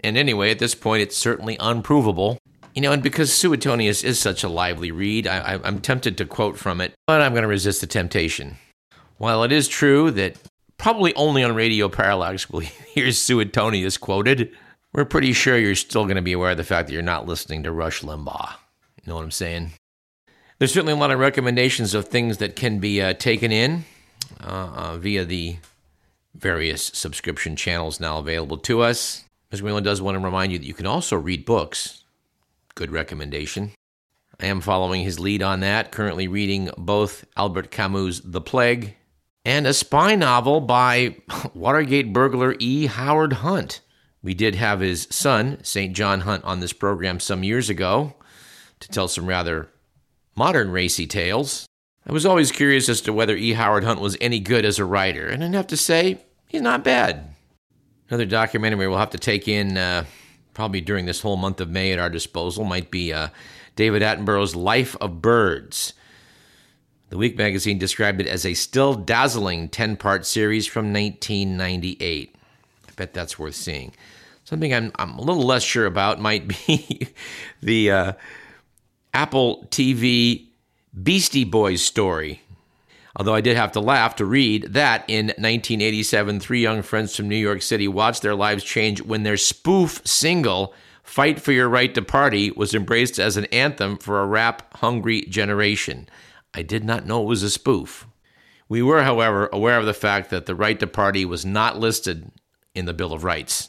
And 0.00 0.16
anyway, 0.16 0.50
at 0.50 0.58
this 0.58 0.74
point, 0.74 1.02
it's 1.02 1.16
certainly 1.16 1.56
unprovable 1.60 2.38
you 2.78 2.82
know, 2.82 2.92
and 2.92 3.02
because 3.02 3.32
Suetonius 3.32 4.04
is 4.04 4.20
such 4.20 4.44
a 4.44 4.48
lively 4.48 4.92
read, 4.92 5.26
I, 5.26 5.58
am 5.64 5.80
tempted 5.80 6.16
to 6.18 6.24
quote 6.24 6.56
from 6.56 6.80
it, 6.80 6.94
but 7.08 7.20
I'm 7.20 7.32
going 7.32 7.42
to 7.42 7.48
resist 7.48 7.80
the 7.80 7.88
temptation. 7.88 8.56
While 9.16 9.42
it 9.42 9.50
is 9.50 9.66
true 9.66 10.12
that 10.12 10.36
probably 10.76 11.12
only 11.16 11.42
on 11.42 11.56
Radio 11.56 11.88
Parallax 11.88 12.48
will 12.48 12.62
you 12.62 12.68
hear 12.94 13.10
Suetonius 13.10 13.98
quoted, 13.98 14.54
we're 14.92 15.04
pretty 15.04 15.32
sure 15.32 15.58
you're 15.58 15.74
still 15.74 16.04
going 16.04 16.16
to 16.16 16.22
be 16.22 16.32
aware 16.32 16.52
of 16.52 16.56
the 16.56 16.64
fact 16.64 16.88
that 16.88 16.94
you're 16.94 17.02
not 17.02 17.26
listening 17.26 17.62
to 17.62 17.72
Rush 17.72 18.02
Limbaugh. 18.02 18.54
You 19.02 19.10
know 19.10 19.16
what 19.16 19.24
I'm 19.24 19.30
saying? 19.30 19.72
There's 20.58 20.72
certainly 20.72 20.92
a 20.92 20.96
lot 20.96 21.10
of 21.10 21.18
recommendations 21.18 21.94
of 21.94 22.08
things 22.08 22.38
that 22.38 22.56
can 22.56 22.78
be 22.78 23.00
uh, 23.00 23.14
taken 23.14 23.52
in 23.52 23.84
uh, 24.42 24.70
uh, 24.74 24.96
via 24.96 25.24
the 25.24 25.58
various 26.34 26.84
subscription 26.94 27.56
channels 27.56 28.00
now 28.00 28.18
available 28.18 28.58
to 28.58 28.82
us. 28.82 29.24
Mr. 29.52 29.62
Whelan 29.62 29.84
does 29.84 30.02
want 30.02 30.16
to 30.16 30.24
remind 30.24 30.52
you 30.52 30.58
that 30.58 30.66
you 30.66 30.74
can 30.74 30.86
also 30.86 31.16
read 31.16 31.44
books 31.44 32.04
Good 32.78 32.92
recommendation. 32.92 33.72
I 34.38 34.46
am 34.46 34.60
following 34.60 35.02
his 35.02 35.18
lead 35.18 35.42
on 35.42 35.58
that, 35.60 35.90
currently 35.90 36.28
reading 36.28 36.70
both 36.78 37.24
Albert 37.36 37.72
Camus' 37.72 38.20
The 38.24 38.40
Plague 38.40 38.94
and 39.44 39.66
a 39.66 39.74
spy 39.74 40.14
novel 40.14 40.60
by 40.60 41.16
Watergate 41.54 42.12
burglar 42.12 42.54
E. 42.60 42.86
Howard 42.86 43.32
Hunt. 43.32 43.80
We 44.28 44.34
did 44.34 44.56
have 44.56 44.80
his 44.80 45.08
son, 45.10 45.56
St. 45.62 45.96
John 45.96 46.20
Hunt, 46.20 46.44
on 46.44 46.60
this 46.60 46.74
program 46.74 47.18
some 47.18 47.42
years 47.42 47.70
ago 47.70 48.12
to 48.78 48.88
tell 48.90 49.08
some 49.08 49.24
rather 49.24 49.70
modern 50.36 50.70
racy 50.70 51.06
tales. 51.06 51.66
I 52.06 52.12
was 52.12 52.26
always 52.26 52.52
curious 52.52 52.90
as 52.90 53.00
to 53.00 53.12
whether 53.14 53.34
E. 53.34 53.54
Howard 53.54 53.84
Hunt 53.84 54.02
was 54.02 54.18
any 54.20 54.38
good 54.38 54.66
as 54.66 54.78
a 54.78 54.84
writer, 54.84 55.26
and 55.26 55.42
I'd 55.42 55.54
have 55.54 55.68
to 55.68 55.78
say 55.78 56.18
he's 56.46 56.60
not 56.60 56.84
bad. 56.84 57.34
Another 58.10 58.26
documentary 58.26 58.86
we'll 58.86 58.98
have 58.98 59.08
to 59.12 59.18
take 59.18 59.48
in 59.48 59.78
uh, 59.78 60.04
probably 60.52 60.82
during 60.82 61.06
this 61.06 61.22
whole 61.22 61.38
month 61.38 61.62
of 61.62 61.70
May 61.70 61.92
at 61.92 61.98
our 61.98 62.10
disposal 62.10 62.64
might 62.64 62.90
be 62.90 63.14
uh, 63.14 63.28
David 63.76 64.02
Attenborough's 64.02 64.54
Life 64.54 64.94
of 65.00 65.22
Birds. 65.22 65.94
The 67.08 67.16
Week 67.16 67.38
magazine 67.38 67.78
described 67.78 68.20
it 68.20 68.26
as 68.26 68.44
a 68.44 68.52
still 68.52 68.92
dazzling 68.92 69.70
10 69.70 69.96
part 69.96 70.26
series 70.26 70.66
from 70.66 70.92
1998. 70.92 72.36
I 72.86 72.90
bet 72.94 73.14
that's 73.14 73.38
worth 73.38 73.54
seeing. 73.54 73.94
Something 74.48 74.72
I'm, 74.72 74.92
I'm 74.96 75.18
a 75.18 75.20
little 75.20 75.44
less 75.44 75.62
sure 75.62 75.84
about 75.84 76.20
might 76.20 76.48
be 76.48 77.08
the 77.62 77.90
uh, 77.90 78.12
Apple 79.12 79.66
TV 79.70 80.46
Beastie 81.02 81.44
Boys 81.44 81.82
story 81.82 82.40
Although 83.18 83.34
I 83.34 83.40
did 83.40 83.56
have 83.56 83.72
to 83.72 83.80
laugh 83.80 84.14
to 84.16 84.24
read 84.24 84.74
that 84.74 85.04
in 85.08 85.26
1987, 85.26 86.38
three 86.38 86.62
young 86.62 86.82
friends 86.82 87.16
from 87.16 87.28
New 87.28 87.36
York 87.36 87.62
City 87.62 87.88
watched 87.88 88.22
their 88.22 88.36
lives 88.36 88.62
change 88.62 89.02
when 89.02 89.24
their 89.24 89.36
spoof 89.36 90.00
single, 90.04 90.72
Fight 91.02 91.40
for 91.40 91.50
Your 91.50 91.68
Right 91.68 91.92
to 91.94 92.02
Party, 92.02 92.52
was 92.52 92.74
embraced 92.74 93.18
as 93.18 93.36
an 93.36 93.46
anthem 93.46 93.96
for 93.96 94.20
a 94.20 94.26
rap 94.26 94.72
hungry 94.76 95.22
generation. 95.22 96.08
I 96.54 96.62
did 96.62 96.84
not 96.84 97.06
know 97.06 97.22
it 97.22 97.26
was 97.26 97.42
a 97.42 97.50
spoof. 97.50 98.06
We 98.68 98.82
were, 98.82 99.02
however, 99.02 99.48
aware 99.52 99.78
of 99.80 99.86
the 99.86 99.94
fact 99.94 100.30
that 100.30 100.46
the 100.46 100.54
right 100.54 100.78
to 100.78 100.86
party 100.86 101.24
was 101.24 101.44
not 101.44 101.78
listed 101.78 102.30
in 102.72 102.84
the 102.84 102.94
Bill 102.94 103.12
of 103.12 103.24
Rights. 103.24 103.68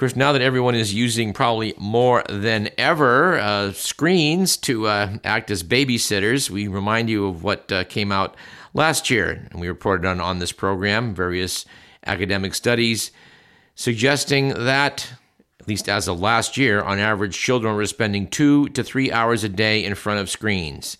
Course, 0.00 0.16
now 0.16 0.32
that 0.32 0.40
everyone 0.40 0.74
is 0.74 0.94
using 0.94 1.34
probably 1.34 1.74
more 1.76 2.24
than 2.26 2.70
ever 2.78 3.38
uh, 3.38 3.72
screens 3.72 4.56
to 4.56 4.86
uh, 4.86 5.18
act 5.24 5.50
as 5.50 5.62
babysitters, 5.62 6.48
we 6.48 6.68
remind 6.68 7.10
you 7.10 7.26
of 7.26 7.44
what 7.44 7.70
uh, 7.70 7.84
came 7.84 8.10
out 8.10 8.34
last 8.72 9.10
year, 9.10 9.46
and 9.50 9.60
we 9.60 9.68
reported 9.68 10.08
on, 10.08 10.18
on 10.18 10.38
this 10.38 10.52
program 10.52 11.14
various 11.14 11.66
academic 12.06 12.54
studies 12.54 13.10
suggesting 13.74 14.64
that, 14.64 15.12
at 15.60 15.68
least 15.68 15.86
as 15.86 16.08
of 16.08 16.18
last 16.18 16.56
year, 16.56 16.80
on 16.80 16.98
average, 16.98 17.36
children 17.36 17.76
were 17.76 17.84
spending 17.84 18.26
two 18.26 18.70
to 18.70 18.82
three 18.82 19.12
hours 19.12 19.44
a 19.44 19.50
day 19.50 19.84
in 19.84 19.94
front 19.94 20.18
of 20.18 20.30
screens. 20.30 20.96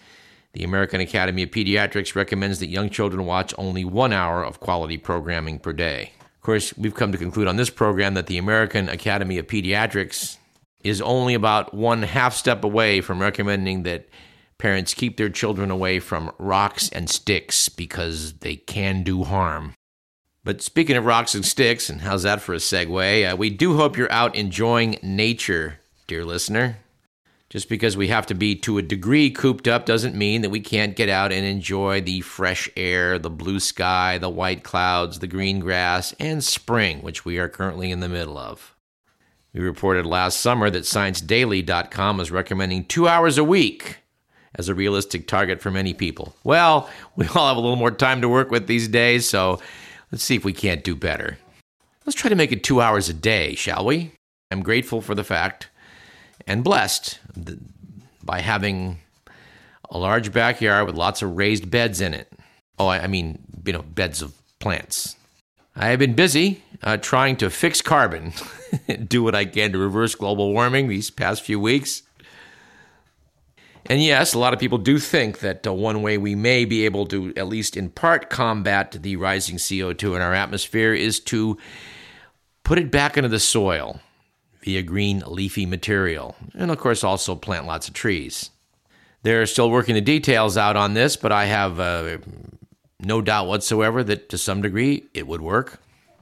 The 0.52 0.62
American 0.62 1.00
Academy 1.00 1.44
of 1.44 1.50
Pediatrics 1.50 2.14
recommends 2.14 2.58
that 2.58 2.68
young 2.68 2.90
children 2.90 3.24
watch 3.24 3.54
only 3.56 3.82
one 3.82 4.12
hour 4.12 4.44
of 4.44 4.60
quality 4.60 4.98
programming 4.98 5.58
per 5.58 5.72
day. 5.72 6.12
Of 6.40 6.42
course, 6.42 6.76
we've 6.76 6.94
come 6.94 7.12
to 7.12 7.18
conclude 7.18 7.48
on 7.48 7.56
this 7.56 7.68
program 7.68 8.14
that 8.14 8.26
the 8.26 8.38
American 8.38 8.88
Academy 8.88 9.36
of 9.36 9.46
Pediatrics 9.46 10.38
is 10.82 11.02
only 11.02 11.34
about 11.34 11.74
one 11.74 12.02
half 12.02 12.34
step 12.34 12.64
away 12.64 13.02
from 13.02 13.20
recommending 13.20 13.82
that 13.82 14.08
Parents 14.60 14.92
keep 14.92 15.16
their 15.16 15.30
children 15.30 15.70
away 15.70 16.00
from 16.00 16.30
rocks 16.36 16.90
and 16.90 17.08
sticks 17.08 17.70
because 17.70 18.34
they 18.40 18.56
can 18.56 19.02
do 19.02 19.24
harm. 19.24 19.72
But 20.44 20.60
speaking 20.60 20.96
of 20.96 21.06
rocks 21.06 21.34
and 21.34 21.46
sticks, 21.46 21.88
and 21.88 22.02
how's 22.02 22.24
that 22.24 22.42
for 22.42 22.52
a 22.52 22.58
segue? 22.58 23.32
Uh, 23.32 23.36
we 23.36 23.48
do 23.48 23.78
hope 23.78 23.96
you're 23.96 24.12
out 24.12 24.36
enjoying 24.36 24.98
nature, 25.02 25.80
dear 26.06 26.26
listener. 26.26 26.76
Just 27.50 27.68
because 27.68 27.96
we 27.96 28.06
have 28.06 28.26
to 28.26 28.34
be 28.34 28.54
to 28.54 28.78
a 28.78 28.82
degree 28.82 29.28
cooped 29.28 29.66
up 29.66 29.84
doesn't 29.84 30.14
mean 30.14 30.42
that 30.42 30.50
we 30.50 30.60
can't 30.60 30.94
get 30.94 31.08
out 31.08 31.32
and 31.32 31.44
enjoy 31.44 32.00
the 32.00 32.20
fresh 32.20 32.70
air, 32.76 33.18
the 33.18 33.28
blue 33.28 33.58
sky, 33.58 34.18
the 34.18 34.30
white 34.30 34.62
clouds, 34.62 35.18
the 35.18 35.26
green 35.26 35.58
grass, 35.58 36.14
and 36.20 36.44
spring, 36.44 37.02
which 37.02 37.24
we 37.24 37.38
are 37.38 37.48
currently 37.48 37.90
in 37.90 37.98
the 37.98 38.08
middle 38.08 38.38
of. 38.38 38.76
We 39.52 39.60
reported 39.62 40.06
last 40.06 40.40
summer 40.40 40.70
that 40.70 40.84
ScienceDaily.com 40.84 42.18
was 42.18 42.30
recommending 42.30 42.84
two 42.84 43.08
hours 43.08 43.36
a 43.36 43.42
week 43.42 43.98
as 44.54 44.68
a 44.68 44.74
realistic 44.74 45.26
target 45.26 45.60
for 45.60 45.72
many 45.72 45.92
people. 45.92 46.36
Well, 46.44 46.88
we 47.16 47.26
all 47.26 47.48
have 47.48 47.56
a 47.56 47.60
little 47.60 47.74
more 47.74 47.90
time 47.90 48.20
to 48.20 48.28
work 48.28 48.52
with 48.52 48.68
these 48.68 48.86
days, 48.86 49.28
so 49.28 49.60
let's 50.12 50.22
see 50.22 50.36
if 50.36 50.44
we 50.44 50.52
can't 50.52 50.84
do 50.84 50.94
better. 50.94 51.36
Let's 52.06 52.16
try 52.16 52.28
to 52.28 52.36
make 52.36 52.52
it 52.52 52.62
two 52.62 52.80
hours 52.80 53.08
a 53.08 53.14
day, 53.14 53.56
shall 53.56 53.84
we? 53.84 54.12
I'm 54.52 54.62
grateful 54.62 55.00
for 55.00 55.16
the 55.16 55.24
fact 55.24 55.68
and 56.50 56.64
blessed 56.64 57.20
by 58.24 58.40
having 58.40 58.98
a 59.88 59.96
large 59.96 60.32
backyard 60.32 60.84
with 60.84 60.96
lots 60.96 61.22
of 61.22 61.36
raised 61.36 61.70
beds 61.70 62.00
in 62.00 62.12
it. 62.12 62.32
Oh, 62.76 62.88
I 62.88 63.06
mean, 63.06 63.38
you 63.64 63.72
know, 63.72 63.82
beds 63.82 64.20
of 64.20 64.34
plants. 64.58 65.14
I 65.76 65.88
have 65.88 66.00
been 66.00 66.14
busy 66.14 66.64
uh, 66.82 66.96
trying 66.96 67.36
to 67.36 67.50
fix 67.50 67.80
carbon, 67.80 68.32
do 69.06 69.22
what 69.22 69.36
I 69.36 69.44
can 69.44 69.70
to 69.72 69.78
reverse 69.78 70.16
global 70.16 70.52
warming 70.52 70.88
these 70.88 71.08
past 71.08 71.42
few 71.42 71.60
weeks. 71.60 72.02
And 73.86 74.02
yes, 74.02 74.34
a 74.34 74.38
lot 74.40 74.52
of 74.52 74.58
people 74.58 74.78
do 74.78 74.98
think 74.98 75.38
that 75.38 75.64
uh, 75.64 75.72
one 75.72 76.02
way 76.02 76.18
we 76.18 76.34
may 76.34 76.64
be 76.64 76.84
able 76.84 77.06
to, 77.06 77.32
at 77.36 77.46
least 77.46 77.76
in 77.76 77.90
part, 77.90 78.28
combat 78.28 78.96
the 79.00 79.14
rising 79.14 79.56
CO2 79.56 80.16
in 80.16 80.20
our 80.20 80.34
atmosphere 80.34 80.94
is 80.94 81.20
to 81.20 81.56
put 82.64 82.78
it 82.78 82.90
back 82.90 83.16
into 83.16 83.28
the 83.28 83.40
soil 83.40 84.00
via 84.62 84.82
green 84.82 85.22
leafy 85.26 85.66
material, 85.66 86.36
and 86.54 86.70
of 86.70 86.78
course, 86.78 87.02
also 87.02 87.34
plant 87.34 87.66
lots 87.66 87.88
of 87.88 87.94
trees. 87.94 88.50
They're 89.22 89.46
still 89.46 89.70
working 89.70 89.94
the 89.94 90.00
details 90.00 90.56
out 90.56 90.76
on 90.76 90.94
this, 90.94 91.16
but 91.16 91.32
I 91.32 91.46
have 91.46 91.78
uh, 91.78 92.18
no 92.98 93.20
doubt 93.20 93.48
whatsoever 93.48 94.02
that 94.04 94.28
to 94.30 94.38
some 94.38 94.62
degree 94.62 95.04
it 95.14 95.26
would 95.26 95.40
work. 95.40 95.80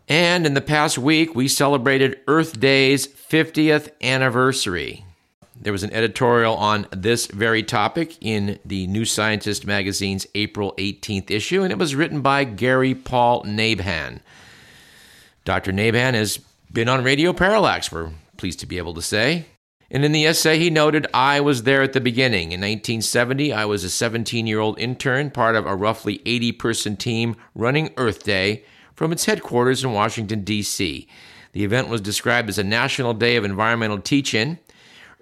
And 0.09 0.47
in 0.47 0.55
the 0.55 0.61
past 0.61 0.99
week, 0.99 1.35
we 1.35 1.49
celebrated 1.49 2.21
Earth 2.27 2.59
Day's 2.59 3.07
50th 3.07 3.91
anniversary. 4.03 5.05
There 5.61 5.73
was 5.73 5.83
an 5.83 5.93
editorial 5.93 6.55
on 6.55 6.87
this 6.93 7.27
very 7.27 7.63
topic 7.63 8.17
in 8.21 8.59
the 8.65 8.87
New 8.87 9.05
Scientist 9.05 9.67
magazine's 9.67 10.27
April 10.35 10.73
18th 10.79 11.31
issue, 11.31 11.63
and 11.63 11.73
it 11.73 11.79
was 11.79 11.95
written 11.95 12.21
by 12.21 12.45
Gary 12.45 12.95
Paul 12.95 13.43
Nabhan. 13.43 14.21
Dr. 15.45 15.73
Nabhan 15.73 16.15
has 16.15 16.39
been 16.73 16.89
on 16.89 17.03
Radio 17.05 17.33
Parallax, 17.33 17.91
we're 17.91 18.13
pleased 18.39 18.61
to 18.61 18.67
be 18.67 18.79
able 18.79 18.95
to 18.95 19.03
say. 19.03 19.47
And 19.91 20.05
in 20.05 20.13
the 20.13 20.27
essay, 20.27 20.59
he 20.59 20.71
noted, 20.71 21.07
I 21.15 21.41
was 21.41 21.63
there 21.63 21.83
at 21.83 21.95
the 21.95 22.01
beginning. 22.01 22.53
In 22.53 22.61
1970, 22.61 23.53
I 23.53 23.65
was 23.65 23.85
a 23.85 23.91
17 23.91 24.47
year 24.47 24.61
old 24.61 24.79
intern, 24.79 25.31
part 25.31 25.57
of 25.57 25.67
a 25.67 25.77
roughly 25.77 26.23
80 26.25 26.53
person 26.53 26.97
team 26.97 27.37
running 27.55 27.91
Earth 27.97 28.23
Day 28.23 28.65
from 28.95 29.13
its 29.13 29.25
headquarters 29.25 29.85
in 29.85 29.93
Washington, 29.93 30.43
D.C. 30.43 31.07
The 31.53 31.65
event 31.65 31.89
was 31.89 32.01
described 32.01 32.49
as 32.49 32.59
a 32.59 32.65
national 32.65 33.15
day 33.15 33.37
of 33.37 33.45
environmental 33.45 34.01
teach 34.01 34.35
in. 34.35 34.59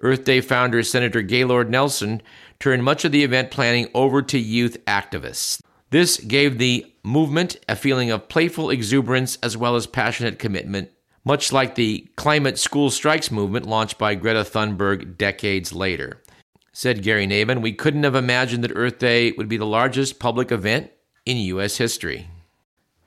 Earth 0.01 0.25
Day 0.25 0.41
founder 0.41 0.83
Senator 0.83 1.21
Gaylord 1.21 1.69
Nelson 1.69 2.21
turned 2.59 2.83
much 2.83 3.05
of 3.05 3.11
the 3.11 3.23
event 3.23 3.51
planning 3.51 3.87
over 3.93 4.21
to 4.21 4.37
youth 4.37 4.83
activists. 4.85 5.61
This 5.91 6.17
gave 6.17 6.57
the 6.57 6.91
movement 7.03 7.55
a 7.69 7.75
feeling 7.75 8.11
of 8.11 8.27
playful 8.27 8.69
exuberance 8.69 9.37
as 9.41 9.55
well 9.55 9.75
as 9.75 9.87
passionate 9.87 10.39
commitment 10.39 10.89
much 11.27 11.51
like 11.51 11.75
the 11.75 12.07
climate 12.15 12.57
school 12.57 12.89
strikes 12.89 13.29
movement 13.29 13.65
launched 13.65 13.97
by 13.97 14.15
Greta 14.15 14.45
Thunberg 14.45 15.17
decades 15.17 15.73
later. 15.73 16.23
Said 16.71 17.03
Gary 17.03 17.27
Nabhan, 17.27 17.61
we 17.61 17.73
couldn't 17.73 18.05
have 18.05 18.15
imagined 18.15 18.63
that 18.63 18.71
Earth 18.73 18.97
Day 18.97 19.33
would 19.33 19.49
be 19.49 19.57
the 19.57 19.65
largest 19.65 20.19
public 20.19 20.53
event 20.53 20.89
in 21.25 21.35
U.S. 21.35 21.75
history. 21.75 22.29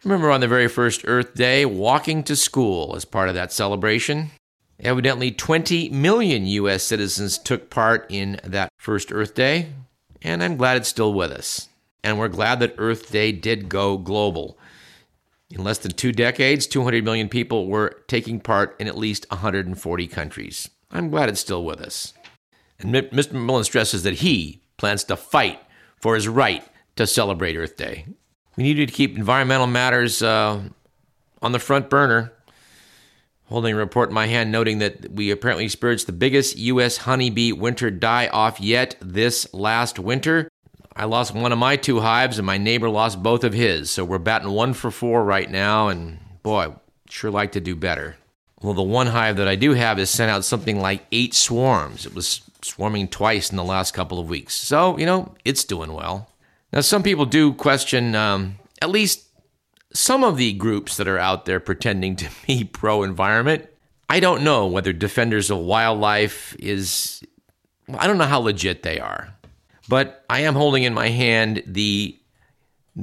Remember 0.04 0.30
on 0.30 0.42
the 0.42 0.48
very 0.48 0.68
first 0.68 1.00
Earth 1.06 1.34
Day, 1.34 1.64
walking 1.64 2.22
to 2.24 2.36
school 2.36 2.94
as 2.94 3.06
part 3.06 3.30
of 3.30 3.34
that 3.36 3.52
celebration? 3.52 4.32
Evidently, 4.78 5.30
20 5.30 5.88
million 5.88 6.46
U.S. 6.46 6.82
citizens 6.82 7.38
took 7.38 7.70
part 7.70 8.04
in 8.10 8.38
that 8.44 8.68
first 8.76 9.10
Earth 9.12 9.34
Day, 9.34 9.68
and 10.20 10.42
I'm 10.42 10.58
glad 10.58 10.76
it's 10.76 10.88
still 10.88 11.14
with 11.14 11.30
us. 11.32 11.70
And 12.04 12.18
we're 12.18 12.28
glad 12.28 12.60
that 12.60 12.74
Earth 12.76 13.10
Day 13.10 13.32
did 13.32 13.70
go 13.70 13.96
global. 13.96 14.58
In 15.50 15.64
less 15.64 15.78
than 15.78 15.92
two 15.92 16.12
decades, 16.12 16.66
200 16.66 17.04
million 17.04 17.28
people 17.28 17.66
were 17.66 18.02
taking 18.06 18.38
part 18.38 18.76
in 18.80 18.86
at 18.86 18.96
least 18.96 19.26
140 19.30 20.06
countries. 20.06 20.70
I'm 20.92 21.10
glad 21.10 21.28
it's 21.28 21.40
still 21.40 21.64
with 21.64 21.80
us. 21.80 22.14
And 22.78 22.94
Mr. 22.94 23.32
McMillan 23.32 23.64
stresses 23.64 24.04
that 24.04 24.14
he 24.14 24.62
plans 24.76 25.04
to 25.04 25.16
fight 25.16 25.60
for 25.96 26.14
his 26.14 26.28
right 26.28 26.64
to 26.96 27.06
celebrate 27.06 27.56
Earth 27.56 27.76
Day. 27.76 28.06
We 28.56 28.64
need 28.64 28.74
to 28.74 28.86
keep 28.86 29.16
environmental 29.16 29.66
matters 29.66 30.22
uh, 30.22 30.62
on 31.42 31.52
the 31.52 31.58
front 31.58 31.90
burner. 31.90 32.32
Holding 33.46 33.74
a 33.74 33.78
report 33.78 34.10
in 34.10 34.14
my 34.14 34.28
hand 34.28 34.52
noting 34.52 34.78
that 34.78 35.10
we 35.10 35.32
apparently 35.32 35.64
experienced 35.64 36.06
the 36.06 36.12
biggest 36.12 36.56
U.S. 36.56 36.98
honeybee 36.98 37.50
winter 37.50 37.90
die 37.90 38.28
off 38.28 38.60
yet 38.60 38.94
this 39.00 39.52
last 39.52 39.98
winter. 39.98 40.48
I 41.00 41.04
lost 41.04 41.34
one 41.34 41.50
of 41.50 41.58
my 41.58 41.76
two 41.76 42.00
hives, 42.00 42.38
and 42.38 42.44
my 42.44 42.58
neighbor 42.58 42.90
lost 42.90 43.22
both 43.22 43.42
of 43.42 43.54
his. 43.54 43.90
So 43.90 44.04
we're 44.04 44.18
batting 44.18 44.50
one 44.50 44.74
for 44.74 44.90
four 44.90 45.24
right 45.24 45.50
now, 45.50 45.88
and 45.88 46.18
boy, 46.42 46.74
sure 47.08 47.30
like 47.30 47.52
to 47.52 47.60
do 47.60 47.74
better. 47.74 48.16
Well, 48.60 48.74
the 48.74 48.82
one 48.82 49.06
hive 49.06 49.38
that 49.38 49.48
I 49.48 49.56
do 49.56 49.72
have 49.72 49.96
has 49.96 50.10
sent 50.10 50.30
out 50.30 50.44
something 50.44 50.78
like 50.78 51.06
eight 51.10 51.32
swarms. 51.32 52.04
It 52.04 52.14
was 52.14 52.42
swarming 52.60 53.08
twice 53.08 53.48
in 53.48 53.56
the 53.56 53.64
last 53.64 53.94
couple 53.94 54.18
of 54.18 54.28
weeks. 54.28 54.52
So, 54.52 54.98
you 54.98 55.06
know, 55.06 55.34
it's 55.42 55.64
doing 55.64 55.94
well. 55.94 56.28
Now, 56.70 56.82
some 56.82 57.02
people 57.02 57.24
do 57.24 57.54
question 57.54 58.14
um, 58.14 58.56
at 58.82 58.90
least 58.90 59.24
some 59.94 60.22
of 60.22 60.36
the 60.36 60.52
groups 60.52 60.98
that 60.98 61.08
are 61.08 61.18
out 61.18 61.46
there 61.46 61.60
pretending 61.60 62.14
to 62.16 62.28
be 62.46 62.62
pro 62.70 63.04
environment. 63.04 63.66
I 64.10 64.20
don't 64.20 64.44
know 64.44 64.66
whether 64.66 64.92
Defenders 64.92 65.50
of 65.50 65.60
Wildlife 65.60 66.54
is, 66.58 67.22
I 67.88 68.06
don't 68.06 68.18
know 68.18 68.24
how 68.24 68.40
legit 68.40 68.82
they 68.82 69.00
are. 69.00 69.34
But 69.90 70.24
I 70.30 70.42
am 70.42 70.54
holding 70.54 70.84
in 70.84 70.94
my 70.94 71.08
hand 71.08 71.64
the 71.66 72.16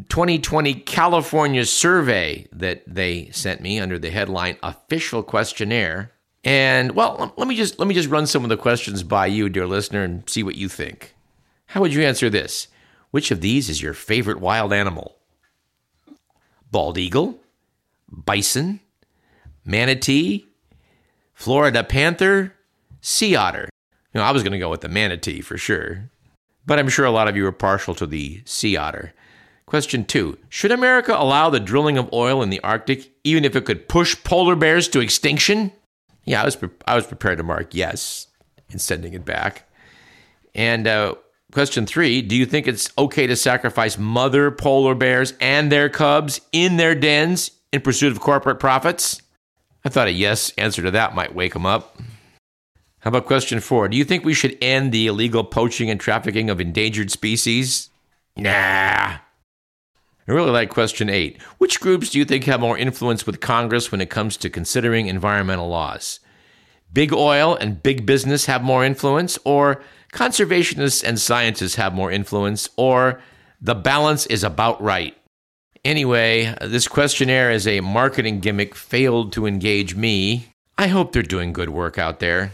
2020 0.07 0.73
California 0.73 1.65
survey 1.65 2.47
that 2.53 2.81
they 2.87 3.29
sent 3.31 3.59
me 3.59 3.77
under 3.77 3.99
the 3.99 4.09
headline 4.09 4.55
official 4.63 5.21
questionnaire. 5.21 6.13
And 6.45 6.93
well, 6.93 7.33
let 7.35 7.45
me 7.45 7.57
just 7.57 7.77
let 7.77 7.89
me 7.89 7.93
just 7.93 8.07
run 8.07 8.25
some 8.25 8.43
of 8.43 8.49
the 8.49 8.55
questions 8.55 9.03
by 9.03 9.25
you, 9.25 9.49
dear 9.49 9.67
listener, 9.67 10.01
and 10.01 10.29
see 10.29 10.43
what 10.43 10.55
you 10.55 10.69
think. 10.69 11.13
How 11.65 11.81
would 11.81 11.93
you 11.93 12.03
answer 12.03 12.29
this? 12.29 12.69
Which 13.11 13.31
of 13.31 13.41
these 13.41 13.67
is 13.69 13.81
your 13.81 13.93
favorite 13.93 14.39
wild 14.39 14.71
animal? 14.71 15.17
Bald 16.71 16.97
eagle, 16.97 17.37
bison, 18.09 18.79
manatee, 19.65 20.45
Florida 21.33 21.83
panther, 21.83 22.53
sea 23.01 23.35
otter. 23.35 23.67
You 24.13 24.21
know, 24.21 24.25
I 24.25 24.31
was 24.31 24.41
going 24.41 24.53
to 24.53 24.57
go 24.57 24.69
with 24.69 24.79
the 24.79 24.87
manatee 24.87 25.41
for 25.41 25.57
sure 25.57 26.11
but 26.67 26.77
I'm 26.77 26.89
sure 26.89 27.05
a 27.05 27.11
lot 27.11 27.27
of 27.27 27.35
you 27.35 27.47
are 27.47 27.51
partial 27.51 27.95
to 27.95 28.05
the 28.05 28.43
sea 28.45 28.77
otter. 28.77 29.13
Question 29.65 30.05
two 30.05 30.37
Should 30.49 30.71
America 30.71 31.15
allow 31.17 31.49
the 31.49 31.59
drilling 31.59 31.97
of 31.97 32.13
oil 32.13 32.43
in 32.43 32.51
the 32.51 32.59
Arctic, 32.59 33.11
even 33.23 33.43
if 33.43 33.55
it 33.55 33.65
could 33.65 33.89
push 33.89 34.15
polar 34.23 34.55
bears 34.55 34.87
to 34.89 34.99
extinction? 34.99 35.71
Yeah, 36.25 36.41
I 36.41 36.45
was, 36.45 36.55
pre- 36.55 36.69
I 36.85 36.95
was 36.95 37.07
prepared 37.07 37.37
to 37.39 37.43
mark 37.43 37.73
yes 37.73 38.27
in 38.69 38.79
sending 38.79 39.13
it 39.13 39.25
back. 39.25 39.63
And 40.53 40.87
uh, 40.87 41.15
question 41.51 41.85
three 41.85 42.21
Do 42.21 42.35
you 42.35 42.45
think 42.45 42.67
it's 42.67 42.91
okay 42.97 43.27
to 43.27 43.35
sacrifice 43.35 43.97
mother 43.97 44.51
polar 44.51 44.95
bears 44.95 45.33
and 45.39 45.71
their 45.71 45.89
cubs 45.89 46.41
in 46.51 46.77
their 46.77 46.95
dens 46.95 47.51
in 47.71 47.81
pursuit 47.81 48.11
of 48.11 48.19
corporate 48.19 48.59
profits? 48.59 49.21
I 49.85 49.89
thought 49.89 50.07
a 50.07 50.11
yes 50.11 50.51
answer 50.57 50.81
to 50.81 50.91
that 50.91 51.15
might 51.15 51.33
wake 51.33 51.53
them 51.53 51.65
up. 51.65 51.97
How 53.07 53.09
about 53.09 53.25
question 53.25 53.61
four? 53.61 53.87
Do 53.87 53.95
you 53.95 54.03
think 54.03 54.25
we 54.25 54.33
should 54.33 54.57
end 54.61 54.91
the 54.91 55.07
illegal 55.07 55.45
poaching 55.45 55.89
and 55.89 55.97
trafficking 55.97 56.49
of 56.49 56.59
endangered 56.59 57.09
species? 57.09 57.89
Nah. 58.35 58.49
I 58.49 59.21
really 60.25 60.51
like 60.51 60.69
question 60.69 61.09
eight. 61.09 61.41
Which 61.57 61.79
groups 61.79 62.09
do 62.09 62.19
you 62.19 62.25
think 62.25 62.43
have 62.43 62.59
more 62.59 62.77
influence 62.77 63.25
with 63.25 63.39
Congress 63.39 63.93
when 63.93 64.01
it 64.01 64.09
comes 64.09 64.35
to 64.35 64.49
considering 64.49 65.07
environmental 65.07 65.69
laws? 65.69 66.19
Big 66.91 67.13
oil 67.13 67.55
and 67.55 67.81
big 67.81 68.05
business 68.05 68.47
have 68.47 68.61
more 68.61 68.83
influence, 68.83 69.39
or 69.45 69.81
conservationists 70.11 71.01
and 71.01 71.17
scientists 71.17 71.75
have 71.75 71.93
more 71.93 72.11
influence, 72.11 72.69
or 72.75 73.21
the 73.61 73.73
balance 73.73 74.25
is 74.25 74.43
about 74.43 74.83
right? 74.83 75.15
Anyway, 75.85 76.53
this 76.59 76.89
questionnaire 76.89 77.51
as 77.51 77.65
a 77.65 77.79
marketing 77.79 78.41
gimmick 78.41 78.75
failed 78.75 79.31
to 79.31 79.45
engage 79.45 79.95
me. 79.95 80.51
I 80.77 80.87
hope 80.87 81.13
they're 81.13 81.23
doing 81.23 81.53
good 81.53 81.69
work 81.69 81.97
out 81.97 82.19
there. 82.19 82.51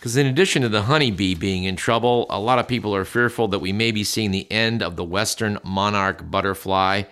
Because 0.00 0.16
in 0.16 0.26
addition 0.26 0.62
to 0.62 0.70
the 0.70 0.84
honeybee 0.84 1.34
being 1.34 1.64
in 1.64 1.76
trouble, 1.76 2.24
a 2.30 2.40
lot 2.40 2.58
of 2.58 2.66
people 2.66 2.96
are 2.96 3.04
fearful 3.04 3.48
that 3.48 3.58
we 3.58 3.70
may 3.70 3.90
be 3.90 4.02
seeing 4.02 4.30
the 4.30 4.50
end 4.50 4.82
of 4.82 4.96
the 4.96 5.04
western 5.04 5.58
monarch 5.62 6.30
butterfly. 6.30 7.02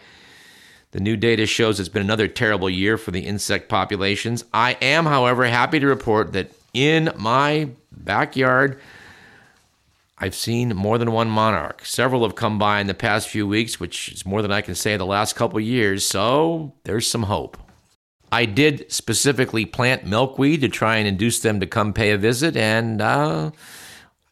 The 0.92 1.00
new 1.00 1.14
data 1.14 1.44
shows 1.44 1.78
it's 1.78 1.90
been 1.90 2.00
another 2.00 2.28
terrible 2.28 2.70
year 2.70 2.96
for 2.96 3.10
the 3.10 3.26
insect 3.26 3.68
populations. 3.68 4.42
I 4.54 4.78
am, 4.80 5.04
however, 5.04 5.44
happy 5.44 5.78
to 5.80 5.86
report 5.86 6.32
that 6.32 6.50
in 6.72 7.12
my 7.14 7.68
backyard, 7.92 8.80
I've 10.16 10.34
seen 10.34 10.74
more 10.74 10.96
than 10.96 11.12
one 11.12 11.28
monarch. 11.28 11.84
Several 11.84 12.22
have 12.22 12.36
come 12.36 12.58
by 12.58 12.80
in 12.80 12.86
the 12.86 12.94
past 12.94 13.28
few 13.28 13.46
weeks, 13.46 13.78
which 13.78 14.12
is 14.12 14.24
more 14.24 14.40
than 14.40 14.50
I 14.50 14.62
can 14.62 14.74
say 14.74 14.96
the 14.96 15.04
last 15.04 15.36
couple 15.36 15.60
years, 15.60 16.06
so 16.06 16.72
there's 16.84 17.06
some 17.06 17.24
hope. 17.24 17.58
I 18.30 18.44
did 18.44 18.90
specifically 18.92 19.64
plant 19.64 20.04
milkweed 20.04 20.60
to 20.60 20.68
try 20.68 20.96
and 20.96 21.08
induce 21.08 21.40
them 21.40 21.60
to 21.60 21.66
come 21.66 21.92
pay 21.92 22.10
a 22.10 22.18
visit, 22.18 22.56
and 22.56 23.00
uh, 23.00 23.50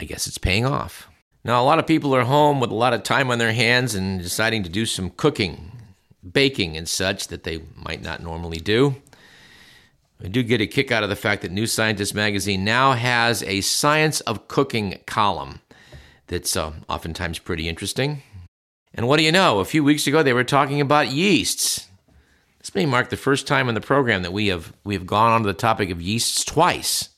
I 0.00 0.04
guess 0.04 0.26
it's 0.26 0.38
paying 0.38 0.66
off. 0.66 1.08
Now, 1.44 1.62
a 1.62 1.64
lot 1.64 1.78
of 1.78 1.86
people 1.86 2.14
are 2.14 2.24
home 2.24 2.60
with 2.60 2.70
a 2.70 2.74
lot 2.74 2.92
of 2.92 3.02
time 3.02 3.30
on 3.30 3.38
their 3.38 3.52
hands 3.52 3.94
and 3.94 4.20
deciding 4.20 4.64
to 4.64 4.68
do 4.68 4.84
some 4.84 5.10
cooking, 5.10 5.72
baking, 6.32 6.76
and 6.76 6.88
such 6.88 7.28
that 7.28 7.44
they 7.44 7.62
might 7.76 8.02
not 8.02 8.22
normally 8.22 8.58
do. 8.58 8.96
I 10.22 10.28
do 10.28 10.42
get 10.42 10.60
a 10.60 10.66
kick 10.66 10.90
out 10.90 11.02
of 11.02 11.08
the 11.08 11.16
fact 11.16 11.42
that 11.42 11.52
New 11.52 11.66
Scientist 11.66 12.14
magazine 12.14 12.64
now 12.64 12.92
has 12.92 13.42
a 13.42 13.60
science 13.60 14.20
of 14.22 14.48
cooking 14.48 14.98
column 15.06 15.60
that's 16.26 16.56
uh, 16.56 16.72
oftentimes 16.88 17.38
pretty 17.38 17.68
interesting. 17.68 18.22
And 18.94 19.06
what 19.06 19.18
do 19.18 19.24
you 19.24 19.32
know? 19.32 19.60
A 19.60 19.64
few 19.64 19.84
weeks 19.84 20.06
ago, 20.06 20.22
they 20.22 20.32
were 20.32 20.42
talking 20.42 20.80
about 20.80 21.08
yeasts. 21.08 21.86
This 22.66 22.74
may 22.74 22.84
mark 22.84 23.10
the 23.10 23.16
first 23.16 23.46
time 23.46 23.68
in 23.68 23.76
the 23.76 23.80
program 23.80 24.22
that 24.22 24.32
we 24.32 24.48
have 24.48 24.72
we 24.82 24.94
have 24.94 25.06
gone 25.06 25.30
on 25.30 25.42
to 25.42 25.46
the 25.46 25.54
topic 25.54 25.88
of 25.88 26.02
yeasts 26.02 26.44
twice. 26.44 27.10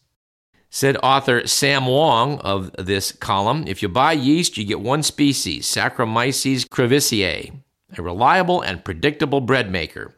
Said 0.69 0.99
author 1.03 1.47
Sam 1.47 1.87
Wong 1.87 2.39
of 2.41 2.71
this 2.77 3.13
column, 3.13 3.65
if 3.67 3.81
you 3.81 3.89
buy 3.89 4.13
yeast, 4.13 4.59
you 4.59 4.67
get 4.67 4.79
one 4.79 5.03
species, 5.03 5.65
Saccharomyces 5.65 6.69
cerevisiae, 6.69 7.63
a 7.97 8.03
reliable 8.03 8.61
and 8.61 8.85
predictable 8.85 9.41
bread 9.41 9.73
maker. 9.73 10.15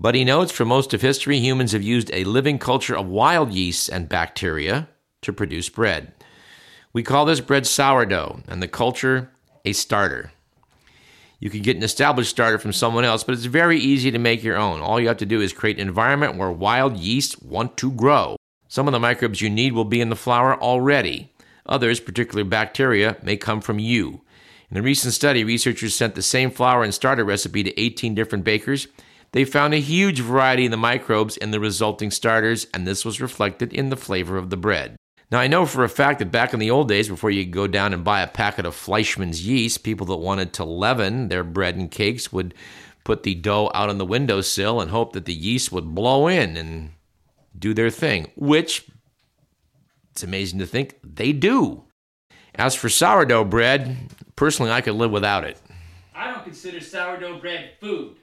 But 0.00 0.16
he 0.16 0.24
notes 0.24 0.50
for 0.50 0.64
most 0.64 0.92
of 0.92 1.00
history, 1.00 1.38
humans 1.38 1.70
have 1.70 1.84
used 1.84 2.10
a 2.12 2.24
living 2.24 2.58
culture 2.58 2.96
of 2.96 3.06
wild 3.06 3.52
yeasts 3.52 3.88
and 3.88 4.08
bacteria 4.08 4.88
to 5.22 5.32
produce 5.32 5.68
bread. 5.68 6.12
We 6.92 7.04
call 7.04 7.24
this 7.24 7.40
bread 7.40 7.68
sourdough, 7.68 8.42
and 8.48 8.60
the 8.60 8.66
culture 8.66 9.30
a 9.64 9.74
starter. 9.74 10.32
You 11.38 11.50
can 11.50 11.60
get 11.60 11.76
an 11.76 11.82
established 11.82 12.30
starter 12.30 12.58
from 12.58 12.72
someone 12.72 13.04
else, 13.04 13.22
but 13.22 13.34
it's 13.34 13.44
very 13.44 13.78
easy 13.78 14.10
to 14.10 14.18
make 14.18 14.42
your 14.42 14.56
own. 14.56 14.80
All 14.80 14.98
you 14.98 15.08
have 15.08 15.18
to 15.18 15.26
do 15.26 15.40
is 15.40 15.52
create 15.52 15.78
an 15.78 15.86
environment 15.86 16.36
where 16.36 16.50
wild 16.50 16.96
yeast 16.96 17.42
want 17.42 17.76
to 17.78 17.92
grow. 17.92 18.36
Some 18.68 18.88
of 18.88 18.92
the 18.92 19.00
microbes 19.00 19.42
you 19.42 19.50
need 19.50 19.72
will 19.72 19.84
be 19.84 20.00
in 20.00 20.08
the 20.08 20.16
flour 20.16 20.60
already. 20.60 21.32
Others, 21.66 22.00
particularly 22.00 22.48
bacteria, 22.48 23.18
may 23.22 23.36
come 23.36 23.60
from 23.60 23.78
you. 23.78 24.22
In 24.70 24.78
a 24.78 24.82
recent 24.82 25.14
study, 25.14 25.44
researchers 25.44 25.94
sent 25.94 26.14
the 26.14 26.22
same 26.22 26.50
flour 26.50 26.82
and 26.82 26.94
starter 26.94 27.24
recipe 27.24 27.62
to 27.62 27.80
18 27.80 28.14
different 28.14 28.44
bakers. 28.44 28.88
They 29.32 29.44
found 29.44 29.74
a 29.74 29.80
huge 29.80 30.20
variety 30.20 30.64
in 30.64 30.70
the 30.70 30.76
microbes 30.76 31.36
in 31.36 31.50
the 31.50 31.60
resulting 31.60 32.10
starters, 32.10 32.66
and 32.72 32.86
this 32.86 33.04
was 33.04 33.20
reflected 33.20 33.72
in 33.72 33.90
the 33.90 33.96
flavor 33.96 34.38
of 34.38 34.50
the 34.50 34.56
bread. 34.56 34.96
Now, 35.30 35.40
I 35.40 35.48
know 35.48 35.66
for 35.66 35.82
a 35.82 35.88
fact 35.88 36.20
that 36.20 36.30
back 36.30 36.54
in 36.54 36.60
the 36.60 36.70
old 36.70 36.88
days, 36.88 37.08
before 37.08 37.30
you 37.30 37.42
could 37.44 37.52
go 37.52 37.66
down 37.66 37.92
and 37.92 38.04
buy 38.04 38.20
a 38.20 38.28
packet 38.28 38.64
of 38.64 38.76
Fleischmann's 38.76 39.44
yeast, 39.44 39.82
people 39.82 40.06
that 40.06 40.16
wanted 40.16 40.52
to 40.54 40.64
leaven 40.64 41.28
their 41.28 41.42
bread 41.42 41.74
and 41.74 41.90
cakes 41.90 42.32
would 42.32 42.54
put 43.02 43.24
the 43.24 43.34
dough 43.34 43.70
out 43.74 43.88
on 43.88 43.98
the 43.98 44.06
windowsill 44.06 44.80
and 44.80 44.90
hope 44.90 45.12
that 45.14 45.24
the 45.24 45.34
yeast 45.34 45.72
would 45.72 45.94
blow 45.94 46.28
in 46.28 46.56
and 46.56 46.90
do 47.58 47.74
their 47.74 47.90
thing, 47.90 48.30
which 48.36 48.86
it's 50.12 50.22
amazing 50.22 50.60
to 50.60 50.66
think 50.66 50.94
they 51.02 51.32
do. 51.32 51.84
As 52.54 52.74
for 52.74 52.88
sourdough 52.88 53.44
bread, 53.44 53.96
personally, 54.36 54.70
I 54.70 54.80
could 54.80 54.94
live 54.94 55.10
without 55.10 55.44
it. 55.44 55.60
I 56.14 56.32
don't 56.32 56.44
consider 56.44 56.80
sourdough 56.80 57.40
bread 57.40 57.72
food. 57.80 58.16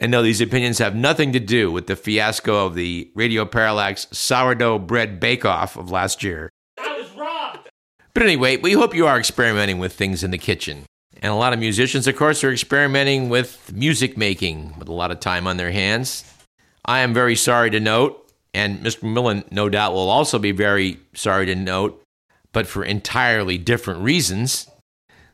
And 0.00 0.12
no, 0.12 0.22
these 0.22 0.40
opinions 0.40 0.78
have 0.78 0.94
nothing 0.94 1.32
to 1.32 1.40
do 1.40 1.72
with 1.72 1.88
the 1.88 1.96
fiasco 1.96 2.66
of 2.66 2.74
the 2.74 3.10
Radio 3.14 3.44
Parallax 3.44 4.06
sourdough 4.12 4.78
bread 4.78 5.18
bake 5.18 5.44
off 5.44 5.76
of 5.76 5.90
last 5.90 6.22
year. 6.22 6.50
I 6.78 6.98
was 6.98 7.10
robbed. 7.16 7.68
But 8.14 8.22
anyway, 8.22 8.58
we 8.58 8.72
hope 8.72 8.94
you 8.94 9.06
are 9.06 9.18
experimenting 9.18 9.78
with 9.78 9.92
things 9.92 10.22
in 10.22 10.30
the 10.30 10.38
kitchen. 10.38 10.84
And 11.20 11.32
a 11.32 11.36
lot 11.36 11.52
of 11.52 11.58
musicians, 11.58 12.06
of 12.06 12.14
course, 12.14 12.44
are 12.44 12.52
experimenting 12.52 13.28
with 13.28 13.72
music 13.72 14.16
making 14.16 14.78
with 14.78 14.88
a 14.88 14.92
lot 14.92 15.10
of 15.10 15.18
time 15.18 15.48
on 15.48 15.56
their 15.56 15.72
hands. 15.72 16.24
I 16.84 17.00
am 17.00 17.12
very 17.12 17.34
sorry 17.34 17.70
to 17.70 17.80
note, 17.80 18.32
and 18.54 18.78
Mr. 18.78 19.02
Millen 19.02 19.44
no 19.50 19.68
doubt 19.68 19.94
will 19.94 20.10
also 20.10 20.38
be 20.38 20.52
very 20.52 21.00
sorry 21.14 21.46
to 21.46 21.56
note, 21.56 22.02
but 22.52 22.68
for 22.68 22.84
entirely 22.84 23.58
different 23.58 24.02
reasons, 24.02 24.68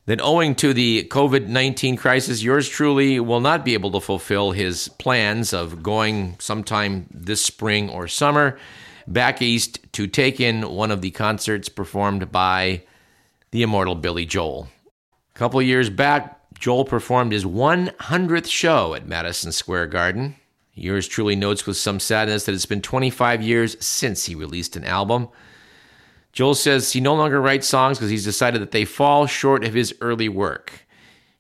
that 0.07 0.21
owing 0.21 0.55
to 0.57 0.75
the 0.75 1.07
COVID 1.11 1.47
19 1.47 1.97
crisis, 1.97 2.43
yours 2.43 2.69
truly 2.69 3.21
will 3.21 3.41
not 3.41 3.65
be 3.65 3.75
able 3.75 3.91
to 3.93 4.01
fulfill 4.01 4.53
his 4.53 4.89
plans 4.89 5.53
of 5.53 5.83
going 5.83 6.37
sometime 6.39 7.07
this 7.11 7.45
spring 7.45 7.89
or 7.89 8.07
summer 8.09 8.59
back 9.07 9.43
east 9.43 9.81
to 9.93 10.07
take 10.07 10.41
in 10.41 10.69
one 10.71 10.91
of 10.91 11.03
the 11.03 11.11
concerts 11.11 11.69
performed 11.69 12.31
by 12.33 12.83
the 13.51 13.63
immortal 13.63 13.95
Billy 13.95 14.27
Joel. 14.27 14.69
A 15.35 15.39
couple 15.39 15.61
years 15.63 15.91
back, 15.91 16.41
Joel 16.59 16.85
performed 16.85 17.33
his 17.33 17.45
100th 17.45 18.49
show 18.49 18.95
at 18.95 19.07
Madison 19.07 19.53
Square 19.53 19.89
Garden. 19.89 20.37
Yours 20.75 21.07
truly 21.07 21.37
notes 21.37 21.67
with 21.67 21.77
some 21.77 22.01
sadness 22.01 22.45
that 22.45 22.55
it's 22.55 22.67
been 22.67 22.83
25 22.83 23.43
years 23.43 23.77
since 23.85 24.25
he 24.25 24.35
released 24.35 24.77
an 24.77 24.85
album. 24.85 25.29
Joel 26.35 26.57
says 26.57 26.93
he 26.93 27.01
no 27.01 27.15
longer 27.15 27.41
writes 27.41 27.69
songs 27.69 27.97
because 27.97 28.11
he's 28.11 28.25
decided 28.25 28.61
that 28.61 28.73
they 28.73 28.85
fall 28.85 29.27
short 29.27 29.65
of 29.65 29.73
his 29.73 29.95
early 30.01 30.29
work. 30.29 30.85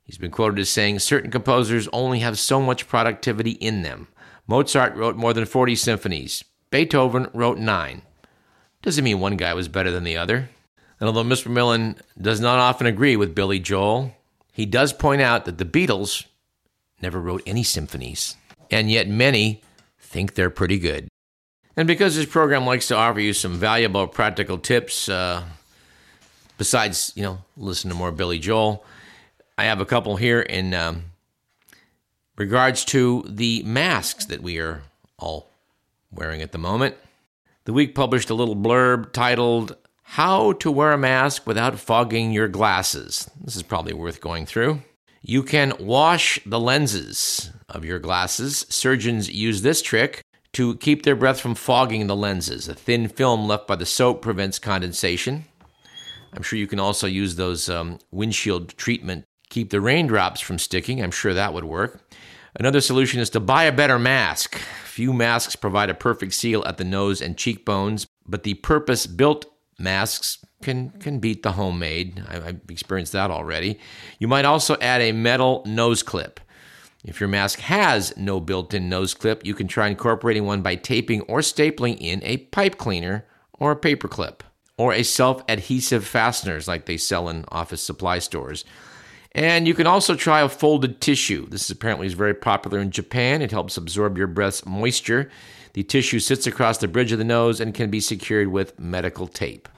He's 0.04 0.18
been 0.18 0.30
quoted 0.30 0.61
as 0.61 0.70
saying 0.70 1.00
certain 1.00 1.33
composers 1.33 1.88
only 1.92 2.20
have 2.20 2.38
so 2.38 2.62
much 2.62 2.87
productivity 2.87 3.52
in 3.52 3.83
them. 3.83 4.07
Mozart 4.46 4.94
wrote 4.94 5.16
more 5.16 5.33
than 5.33 5.46
40 5.46 5.74
symphonies. 5.74 6.44
Beethoven 6.70 7.28
wrote 7.35 7.59
nine. 7.59 8.02
Doesn't 8.83 9.02
mean 9.02 9.18
one 9.18 9.37
guy 9.37 9.52
was 9.54 9.66
better 9.66 9.90
than 9.90 10.04
the 10.04 10.16
other. 10.16 10.48
And 11.00 11.09
although 11.09 11.24
Mr. 11.24 11.50
Millen 11.50 11.96
does 12.20 12.40
not 12.40 12.59
often 12.59 12.87
agree 12.87 13.16
with 13.16 13.35
Billy 13.35 13.59
Joel, 13.59 14.14
he 14.52 14.64
does 14.64 14.92
point 14.92 15.22
out 15.22 15.44
that 15.46 15.59
the 15.59 15.64
Beatles 15.64 16.26
never 17.02 17.20
wrote 17.20 17.42
any 17.46 17.64
symphonies. 17.64 18.37
And 18.70 18.90
yet 18.90 19.09
many 19.09 19.62
think 19.98 20.35
they're 20.35 20.50
pretty 20.50 20.78
good. 20.78 21.09
And 21.76 21.88
because 21.88 22.14
this 22.14 22.26
program 22.26 22.66
likes 22.66 22.88
to 22.88 22.96
offer 22.96 23.20
you 23.20 23.32
some 23.32 23.54
valuable 23.54 24.06
practical 24.06 24.58
tips, 24.58 25.08
uh, 25.08 25.42
besides, 26.56 27.12
you 27.16 27.24
know, 27.24 27.38
listen 27.56 27.90
to 27.90 27.96
more 27.96 28.12
Billy 28.12 28.38
Joel, 28.38 28.84
I 29.58 29.64
have 29.64 29.80
a 29.80 29.87
couple 29.87 30.16
here 30.16 30.40
in 30.40 30.72
um, 30.72 31.04
regards 32.37 32.84
to 32.87 33.24
the 33.28 33.62
masks 33.64 34.26
that 34.26 34.42
we 34.42 34.58
are 34.58 34.82
all 35.18 35.48
wearing 36.12 36.42
at 36.42 36.52
the 36.52 36.58
moment. 36.58 36.94
The 37.64 37.72
week 37.72 37.94
published 37.94 38.30
a 38.30 38.34
little 38.34 38.56
blurb 38.56 39.12
titled, 39.12 39.76
How 40.02 40.52
to 40.52 40.70
Wear 40.70 40.92
a 40.92 40.98
Mask 40.98 41.44
Without 41.46 41.78
Fogging 41.78 42.30
Your 42.30 42.46
Glasses. 42.46 43.28
This 43.40 43.56
is 43.56 43.62
probably 43.62 43.94
worth 43.94 44.20
going 44.20 44.46
through. 44.46 44.82
You 45.22 45.42
can 45.42 45.72
wash 45.80 46.38
the 46.44 46.60
lenses 46.60 47.50
of 47.68 47.84
your 47.84 47.98
glasses. 47.98 48.66
Surgeons 48.68 49.30
use 49.30 49.62
this 49.62 49.80
trick 49.80 50.22
to 50.54 50.76
keep 50.76 51.02
their 51.02 51.16
breath 51.16 51.40
from 51.40 51.54
fogging 51.54 52.06
the 52.06 52.16
lenses. 52.16 52.68
A 52.68 52.74
thin 52.74 53.08
film 53.08 53.46
left 53.46 53.66
by 53.66 53.76
the 53.76 53.86
soap 53.86 54.22
prevents 54.22 54.58
condensation. 54.58 55.44
I'm 56.32 56.42
sure 56.42 56.58
you 56.58 56.66
can 56.66 56.80
also 56.80 57.06
use 57.06 57.36
those 57.36 57.68
um, 57.68 57.98
windshield 58.10 58.76
treatment 58.76 59.24
keep 59.54 59.70
the 59.70 59.80
raindrops 59.80 60.40
from 60.40 60.58
sticking. 60.58 61.00
I'm 61.00 61.12
sure 61.12 61.32
that 61.32 61.54
would 61.54 61.64
work. 61.64 62.00
Another 62.56 62.80
solution 62.80 63.20
is 63.20 63.30
to 63.30 63.40
buy 63.40 63.64
a 63.64 63.72
better 63.72 64.00
mask. 64.00 64.56
Few 64.84 65.12
masks 65.12 65.54
provide 65.54 65.90
a 65.90 65.94
perfect 65.94 66.34
seal 66.34 66.64
at 66.66 66.76
the 66.76 66.84
nose 66.84 67.22
and 67.22 67.36
cheekbones, 67.36 68.06
but 68.26 68.42
the 68.42 68.54
purpose 68.54 69.06
built 69.06 69.46
masks 69.78 70.44
can, 70.62 70.90
can 70.90 71.20
beat 71.20 71.44
the 71.44 71.52
homemade. 71.52 72.20
I've 72.28 72.60
experienced 72.68 73.12
that 73.12 73.30
already. 73.30 73.78
You 74.18 74.26
might 74.26 74.44
also 74.44 74.76
add 74.80 75.00
a 75.00 75.12
metal 75.12 75.62
nose 75.66 76.02
clip. 76.02 76.40
If 77.04 77.20
your 77.20 77.28
mask 77.28 77.60
has 77.60 78.16
no 78.16 78.40
built 78.40 78.72
in 78.72 78.88
nose 78.88 79.12
clip, 79.12 79.44
you 79.44 79.54
can 79.54 79.68
try 79.68 79.88
incorporating 79.88 80.46
one 80.46 80.62
by 80.62 80.74
taping 80.74 81.20
or 81.22 81.40
stapling 81.40 81.98
in 82.00 82.20
a 82.24 82.38
pipe 82.38 82.78
cleaner 82.78 83.26
or 83.52 83.72
a 83.72 83.76
paper 83.76 84.08
clip, 84.08 84.42
or 84.78 84.92
a 84.92 85.02
self 85.02 85.42
adhesive 85.48 86.06
fasteners 86.06 86.66
like 86.66 86.86
they 86.86 86.96
sell 86.96 87.28
in 87.28 87.44
office 87.48 87.82
supply 87.82 88.18
stores. 88.18 88.64
And 89.32 89.66
you 89.66 89.74
can 89.74 89.86
also 89.86 90.14
try 90.14 90.40
a 90.40 90.48
folded 90.48 91.00
tissue. 91.00 91.46
This 91.48 91.68
apparently 91.68 92.06
is 92.06 92.14
very 92.14 92.34
popular 92.34 92.78
in 92.78 92.90
Japan. 92.90 93.42
It 93.42 93.50
helps 93.50 93.76
absorb 93.76 94.16
your 94.16 94.28
breath's 94.28 94.64
moisture. 94.64 95.30
The 95.74 95.82
tissue 95.82 96.20
sits 96.20 96.46
across 96.46 96.78
the 96.78 96.88
bridge 96.88 97.10
of 97.12 97.18
the 97.18 97.24
nose 97.24 97.60
and 97.60 97.74
can 97.74 97.90
be 97.90 98.00
secured 98.00 98.48
with 98.48 98.78
medical 98.78 99.26
tape. 99.26 99.68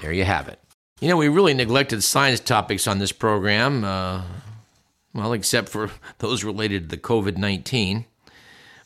There 0.00 0.12
you 0.12 0.24
have 0.24 0.48
it. 0.48 0.58
You 1.00 1.08
know, 1.08 1.18
we 1.18 1.28
really 1.28 1.52
neglected 1.52 2.02
science 2.02 2.40
topics 2.40 2.86
on 2.86 2.98
this 2.98 3.12
program. 3.12 3.84
Uh, 3.84 4.22
well, 5.14 5.32
except 5.32 5.68
for 5.68 5.90
those 6.18 6.44
related 6.44 6.84
to 6.84 6.96
the 6.96 7.02
COVID 7.02 7.36
19. 7.36 8.06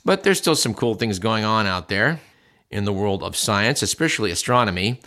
But 0.05 0.23
there's 0.23 0.39
still 0.39 0.55
some 0.55 0.75
cool 0.75 0.95
things 0.95 1.19
going 1.19 1.45
on 1.45 1.67
out 1.67 1.89
there 1.89 2.21
in 2.71 2.85
the 2.85 2.93
world 2.93 3.23
of 3.23 3.37
science, 3.37 3.83
especially 3.83 4.31
astronomy. 4.31 5.01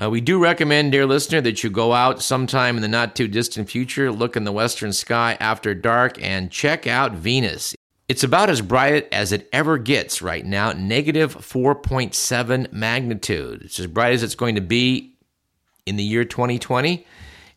Uh, 0.00 0.10
we 0.10 0.20
do 0.20 0.38
recommend, 0.38 0.92
dear 0.92 1.06
listener, 1.06 1.40
that 1.40 1.64
you 1.64 1.70
go 1.70 1.92
out 1.92 2.22
sometime 2.22 2.76
in 2.76 2.82
the 2.82 2.88
not 2.88 3.16
too 3.16 3.28
distant 3.28 3.70
future, 3.70 4.12
look 4.12 4.36
in 4.36 4.44
the 4.44 4.52
western 4.52 4.92
sky 4.92 5.36
after 5.40 5.74
dark, 5.74 6.22
and 6.22 6.50
check 6.50 6.86
out 6.86 7.12
Venus. 7.12 7.74
It's 8.08 8.22
about 8.22 8.50
as 8.50 8.60
bright 8.60 9.08
as 9.10 9.32
it 9.32 9.48
ever 9.52 9.78
gets 9.78 10.22
right 10.22 10.44
now, 10.44 10.72
negative 10.72 11.34
4.7 11.34 12.72
magnitude. 12.72 13.62
It's 13.62 13.80
as 13.80 13.86
bright 13.86 14.12
as 14.12 14.22
it's 14.22 14.34
going 14.34 14.54
to 14.54 14.60
be 14.60 15.16
in 15.86 15.96
the 15.96 16.04
year 16.04 16.24
2020, 16.24 17.06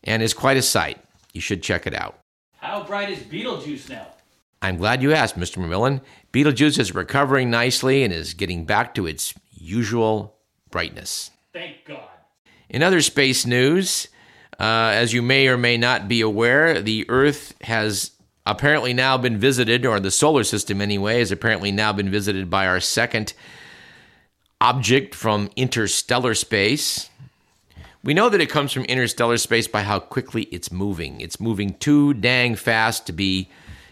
and 0.04 0.22
is 0.22 0.34
quite 0.34 0.56
a 0.56 0.62
sight. 0.62 0.98
You 1.32 1.40
should 1.40 1.62
check 1.62 1.86
it 1.86 1.94
out. 1.94 2.19
How 2.60 2.82
bright 2.84 3.08
is 3.08 3.20
Betelgeuse 3.20 3.88
now? 3.88 4.06
I'm 4.60 4.76
glad 4.76 5.02
you 5.02 5.14
asked, 5.14 5.38
Mr. 5.38 5.56
McMillan. 5.56 6.02
Betelgeuse 6.30 6.78
is 6.78 6.94
recovering 6.94 7.50
nicely 7.50 8.04
and 8.04 8.12
is 8.12 8.34
getting 8.34 8.66
back 8.66 8.94
to 8.94 9.06
its 9.06 9.32
usual 9.50 10.36
brightness. 10.70 11.30
Thank 11.54 11.84
God. 11.86 12.08
In 12.68 12.82
other 12.82 13.00
space 13.00 13.46
news, 13.46 14.08
uh, 14.58 14.92
as 14.94 15.14
you 15.14 15.22
may 15.22 15.48
or 15.48 15.56
may 15.56 15.78
not 15.78 16.06
be 16.06 16.20
aware, 16.20 16.82
the 16.82 17.06
Earth 17.08 17.54
has 17.62 18.12
apparently 18.44 18.92
now 18.92 19.16
been 19.16 19.38
visited, 19.38 19.86
or 19.86 19.98
the 19.98 20.10
solar 20.10 20.44
system 20.44 20.82
anyway, 20.82 21.18
has 21.18 21.32
apparently 21.32 21.72
now 21.72 21.92
been 21.92 22.10
visited 22.10 22.50
by 22.50 22.66
our 22.66 22.80
second 22.80 23.32
object 24.60 25.14
from 25.14 25.50
interstellar 25.56 26.34
space. 26.34 27.09
We 28.02 28.14
know 28.14 28.30
that 28.30 28.40
it 28.40 28.48
comes 28.48 28.72
from 28.72 28.84
interstellar 28.84 29.36
space 29.36 29.68
by 29.68 29.82
how 29.82 29.98
quickly 29.98 30.44
it's 30.44 30.72
moving. 30.72 31.20
It's 31.20 31.38
moving 31.38 31.74
too 31.74 32.14
dang 32.14 32.56
fast 32.56 33.06
to 33.06 33.12
be 33.12 33.48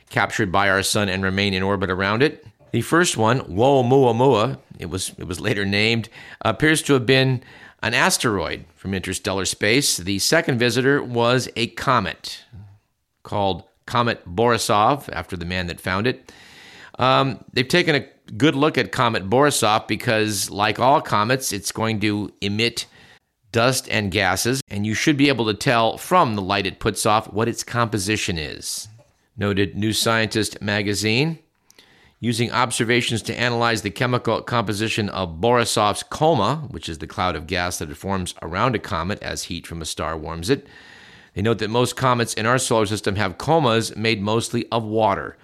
captured 0.08 0.50
by 0.50 0.70
our 0.70 0.82
sun 0.82 1.10
and 1.10 1.22
remain 1.22 1.52
in 1.52 1.62
orbit 1.62 1.90
around 1.90 2.22
it. 2.22 2.46
The 2.72 2.80
first 2.80 3.16
one, 3.16 3.40
Oumuamua, 3.40 4.58
it 4.78 4.86
was 4.86 5.12
it 5.18 5.26
was 5.26 5.40
later 5.40 5.64
named, 5.64 6.08
appears 6.42 6.82
to 6.82 6.94
have 6.94 7.06
been 7.06 7.42
an 7.82 7.94
asteroid 7.94 8.64
from 8.74 8.94
interstellar 8.94 9.44
space. 9.44 9.98
The 9.98 10.18
second 10.18 10.58
visitor 10.58 11.02
was 11.02 11.48
a 11.56 11.68
comet 11.68 12.44
called 13.22 13.64
Comet 13.86 14.26
Borisov, 14.26 15.08
after 15.12 15.36
the 15.36 15.44
man 15.44 15.66
that 15.66 15.80
found 15.80 16.06
it. 16.06 16.32
Um, 16.98 17.44
they've 17.52 17.68
taken 17.68 17.94
a 17.94 18.06
good 18.32 18.54
look 18.54 18.76
at 18.76 18.90
Comet 18.92 19.30
Borisov 19.30 19.86
because, 19.86 20.50
like 20.50 20.78
all 20.78 21.00
comets, 21.00 21.52
it's 21.52 21.72
going 21.72 22.00
to 22.00 22.32
emit 22.40 22.86
dust 23.52 23.88
and 23.90 24.10
gases, 24.10 24.60
and 24.68 24.86
you 24.86 24.94
should 24.94 25.16
be 25.16 25.28
able 25.28 25.46
to 25.46 25.54
tell 25.54 25.96
from 25.98 26.34
the 26.34 26.42
light 26.42 26.66
it 26.66 26.80
puts 26.80 27.06
off 27.06 27.32
what 27.32 27.48
its 27.48 27.64
composition 27.64 28.38
is. 28.38 28.88
Noted 29.36 29.76
New 29.76 29.92
Scientist 29.92 30.60
magazine. 30.60 31.38
Using 32.20 32.50
observations 32.50 33.22
to 33.22 33.38
analyze 33.38 33.82
the 33.82 33.90
chemical 33.90 34.42
composition 34.42 35.08
of 35.08 35.40
Borisov's 35.40 36.02
coma, 36.02 36.66
which 36.70 36.88
is 36.88 36.98
the 36.98 37.06
cloud 37.06 37.36
of 37.36 37.46
gas 37.46 37.78
that 37.78 37.90
it 37.90 37.96
forms 37.96 38.34
around 38.42 38.74
a 38.74 38.80
comet 38.80 39.22
as 39.22 39.44
heat 39.44 39.68
from 39.68 39.80
a 39.80 39.86
star 39.86 40.16
warms 40.16 40.50
it, 40.50 40.66
they 41.34 41.42
note 41.42 41.58
that 41.58 41.70
most 41.70 41.94
comets 41.96 42.34
in 42.34 42.46
our 42.46 42.58
solar 42.58 42.86
system 42.86 43.14
have 43.14 43.38
comas 43.38 43.94
made 43.94 44.20
mostly 44.20 44.66
of 44.72 44.82
water, 44.82 45.36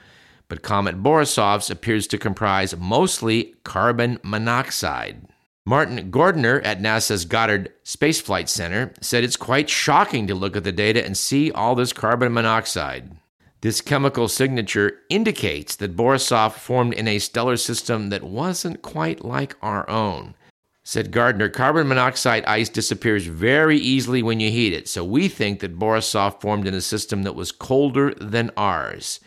but 0.49 0.62
Comet 0.62 1.01
Borisov's 1.01 1.71
appears 1.71 2.09
to 2.09 2.19
comprise 2.19 2.77
mostly 2.77 3.55
carbon 3.62 4.19
monoxide. 4.25 5.29
Martin 5.66 6.11
Cordiner 6.12 6.61
at 6.62 6.83
NASA's 6.83 7.24
Goddard 7.24 7.72
Space 7.85 8.20
Flight 8.20 8.50
Center 8.50 8.92
said 9.00 9.24
it's 9.24 9.38
quite 9.38 9.70
shocking 9.70 10.27
to 10.27 10.35
look 10.35 10.57
at 10.57 10.64
the 10.64 10.72
data 10.72 11.03
and 11.03 11.16
see 11.16 11.50
all 11.50 11.74
this 11.74 11.94
carbon 11.94 12.35
monoxide. 12.35 13.16
This 13.62 13.81
chemical 13.81 14.29
signature 14.29 14.98
indicates 15.09 15.74
that 15.77 15.96
Borisov 15.96 16.53
formed 16.53 16.92
in 16.92 17.09
a 17.09 17.18
stellar 17.18 17.57
system 17.57 18.11
that 18.11 18.22
wasn't 18.22 18.83
quite 18.83 19.24
like 19.24 19.57
our 19.62 19.88
own. 19.88 20.35
Said 20.83 21.12
Gardner, 21.12 21.48
carbon 21.48 21.88
monoxide 21.88 22.44
ice 22.44 22.68
disappears 22.68 23.24
very 23.24 23.79
easily 23.79 24.22
when 24.22 24.40
you 24.40 24.50
heat 24.50 24.74
it, 24.74 24.87
so 24.87 25.03
we 25.03 25.29
think 25.29 25.61
that 25.61 25.79
Borisov 25.79 26.42
formed 26.42 26.66
in 26.66 26.74
a 26.74 26.83
system 26.83 27.22
that 27.22 27.35
was 27.35 27.53
colder 27.53 28.12
than 28.16 28.50
ours. 28.59 29.18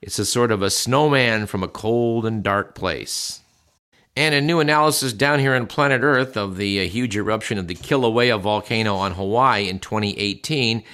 It's 0.00 0.18
a 0.18 0.24
sort 0.24 0.52
of 0.52 0.62
a 0.62 0.70
snowman 0.70 1.44
from 1.46 1.62
a 1.62 1.68
cold 1.68 2.24
and 2.24 2.42
dark 2.42 2.74
place. 2.74 3.41
And 4.14 4.34
a 4.34 4.42
new 4.42 4.60
analysis 4.60 5.14
down 5.14 5.38
here 5.38 5.54
on 5.54 5.66
planet 5.66 6.02
Earth 6.02 6.36
of 6.36 6.56
the 6.58 6.80
uh, 6.80 6.84
huge 6.84 7.16
eruption 7.16 7.56
of 7.56 7.66
the 7.66 7.74
Kilauea 7.74 8.38
volcano 8.38 8.96
on 8.96 9.12
Hawaii 9.12 9.68
in 9.68 9.78
2018 9.78 10.84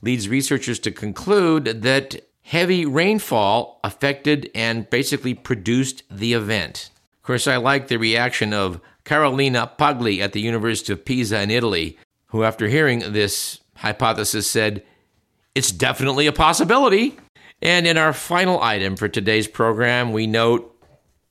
leads 0.00 0.28
researchers 0.28 0.78
to 0.80 0.92
conclude 0.92 1.82
that 1.82 2.20
heavy 2.42 2.86
rainfall 2.86 3.80
affected 3.82 4.48
and 4.54 4.88
basically 4.90 5.34
produced 5.34 6.04
the 6.08 6.34
event. 6.34 6.90
Of 7.16 7.22
course, 7.24 7.48
I 7.48 7.56
like 7.56 7.88
the 7.88 7.96
reaction 7.96 8.54
of 8.54 8.80
Carolina 9.04 9.72
Pagli 9.76 10.22
at 10.22 10.32
the 10.32 10.40
University 10.40 10.92
of 10.92 11.04
Pisa 11.04 11.40
in 11.40 11.50
Italy, 11.50 11.98
who, 12.26 12.44
after 12.44 12.68
hearing 12.68 13.00
this 13.12 13.60
hypothesis, 13.76 14.48
said, 14.48 14.84
It's 15.54 15.72
definitely 15.72 16.28
a 16.28 16.32
possibility. 16.32 17.18
And 17.60 17.88
in 17.88 17.98
our 17.98 18.12
final 18.12 18.62
item 18.62 18.94
for 18.94 19.08
today's 19.08 19.48
program, 19.48 20.12
we 20.12 20.28
note, 20.28 20.77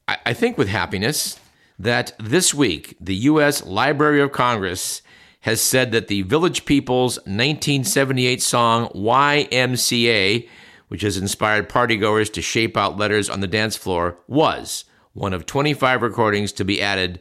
I 0.07 0.33
think 0.33 0.57
with 0.57 0.69
happiness, 0.69 1.39
that 1.77 2.13
this 2.19 2.53
week 2.53 2.95
the 2.99 3.15
U.S. 3.15 3.65
Library 3.65 4.21
of 4.21 4.31
Congress 4.31 5.01
has 5.41 5.61
said 5.61 5.91
that 5.91 6.07
the 6.07 6.21
Village 6.23 6.65
People's 6.65 7.17
1978 7.17 8.41
song 8.41 8.89
YMCA 8.89 10.47
which 10.87 11.01
has 11.01 11.17
inspired 11.17 11.69
partygoers 11.69 12.31
to 12.33 12.41
shape 12.41 12.77
out 12.77 12.97
letters 12.97 13.29
on 13.29 13.39
the 13.41 13.47
dance 13.47 13.75
floor, 13.75 14.17
was 14.27 14.85
one 15.13 15.33
of 15.33 15.45
25 15.45 16.01
recordings 16.01 16.51
to 16.53 16.63
be 16.63 16.81
added 16.81 17.19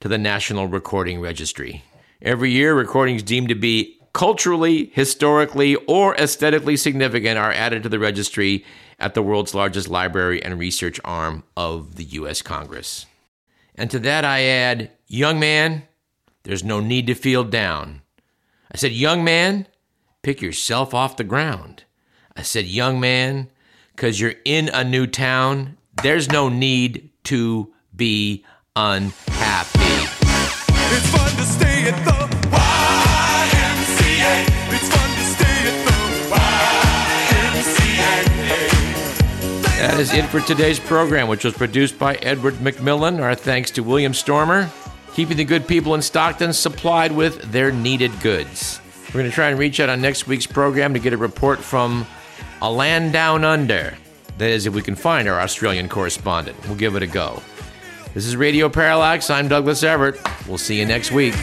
to 0.00 0.08
the 0.08 0.18
National 0.18 0.66
Recording 0.66 1.20
Registry. 1.20 1.84
Every 2.20 2.50
year, 2.50 2.74
recordings 2.74 3.22
deemed 3.22 3.48
to 3.48 3.54
be 3.54 3.98
culturally, 4.12 4.90
historically, 4.94 5.76
or 5.86 6.14
aesthetically 6.16 6.76
significant 6.76 7.38
are 7.38 7.52
added 7.52 7.82
to 7.82 7.88
the 7.88 7.98
registry 7.98 8.64
at 8.98 9.14
the 9.14 9.22
world's 9.22 9.54
largest 9.54 9.88
library 9.88 10.42
and 10.42 10.58
research 10.58 11.00
arm 11.04 11.42
of 11.56 11.96
the 11.96 12.04
U.S. 12.04 12.42
Congress. 12.42 13.06
And 13.74 13.90
to 13.90 13.98
that 14.00 14.24
I 14.24 14.42
add, 14.42 14.90
young 15.08 15.40
man, 15.40 15.84
there's 16.44 16.62
no 16.62 16.80
need 16.80 17.06
to 17.06 17.14
feel 17.14 17.44
down. 17.44 18.02
I 18.70 18.76
said, 18.76 18.92
young 18.92 19.24
man, 19.24 19.66
pick 20.22 20.40
yourself 20.40 20.94
off 20.94 21.16
the 21.16 21.24
ground. 21.24 21.84
I 22.36 22.42
said, 22.42 22.66
Young 22.66 22.98
man, 22.98 23.48
because 23.94 24.20
you're 24.20 24.34
in 24.44 24.68
a 24.70 24.84
new 24.84 25.06
town, 25.06 25.76
there's 26.02 26.30
no 26.30 26.48
need 26.48 27.10
to 27.24 27.72
be 27.94 28.44
unhappy. 28.74 29.68
That 39.82 39.98
is 39.98 40.14
it 40.14 40.26
for 40.26 40.38
today's 40.38 40.78
program, 40.78 41.26
which 41.26 41.42
was 41.42 41.54
produced 41.54 41.98
by 41.98 42.14
Edward 42.14 42.54
McMillan. 42.54 43.20
Our 43.20 43.34
thanks 43.34 43.68
to 43.72 43.82
William 43.82 44.14
Stormer, 44.14 44.70
keeping 45.12 45.36
the 45.36 45.44
good 45.44 45.66
people 45.66 45.96
in 45.96 46.02
Stockton 46.02 46.52
supplied 46.52 47.10
with 47.10 47.50
their 47.50 47.72
needed 47.72 48.12
goods. 48.20 48.80
We're 49.08 49.22
going 49.22 49.28
to 49.28 49.34
try 49.34 49.48
and 49.48 49.58
reach 49.58 49.80
out 49.80 49.88
on 49.88 50.00
next 50.00 50.28
week's 50.28 50.46
program 50.46 50.94
to 50.94 51.00
get 51.00 51.12
a 51.12 51.16
report 51.16 51.58
from 51.58 52.06
a 52.62 52.70
Land 52.70 53.12
Down 53.12 53.44
Under. 53.44 53.94
That 54.38 54.50
is, 54.50 54.66
if 54.66 54.72
we 54.72 54.82
can 54.82 54.94
find 54.94 55.26
our 55.26 55.40
Australian 55.40 55.88
correspondent. 55.88 56.56
We'll 56.68 56.76
give 56.76 56.94
it 56.94 57.02
a 57.02 57.08
go. 57.08 57.42
This 58.14 58.24
is 58.24 58.36
Radio 58.36 58.68
Parallax. 58.68 59.30
I'm 59.30 59.48
Douglas 59.48 59.82
Everett. 59.82 60.20
We'll 60.46 60.58
see 60.58 60.78
you 60.78 60.86
next 60.86 61.10
week. 61.10 61.34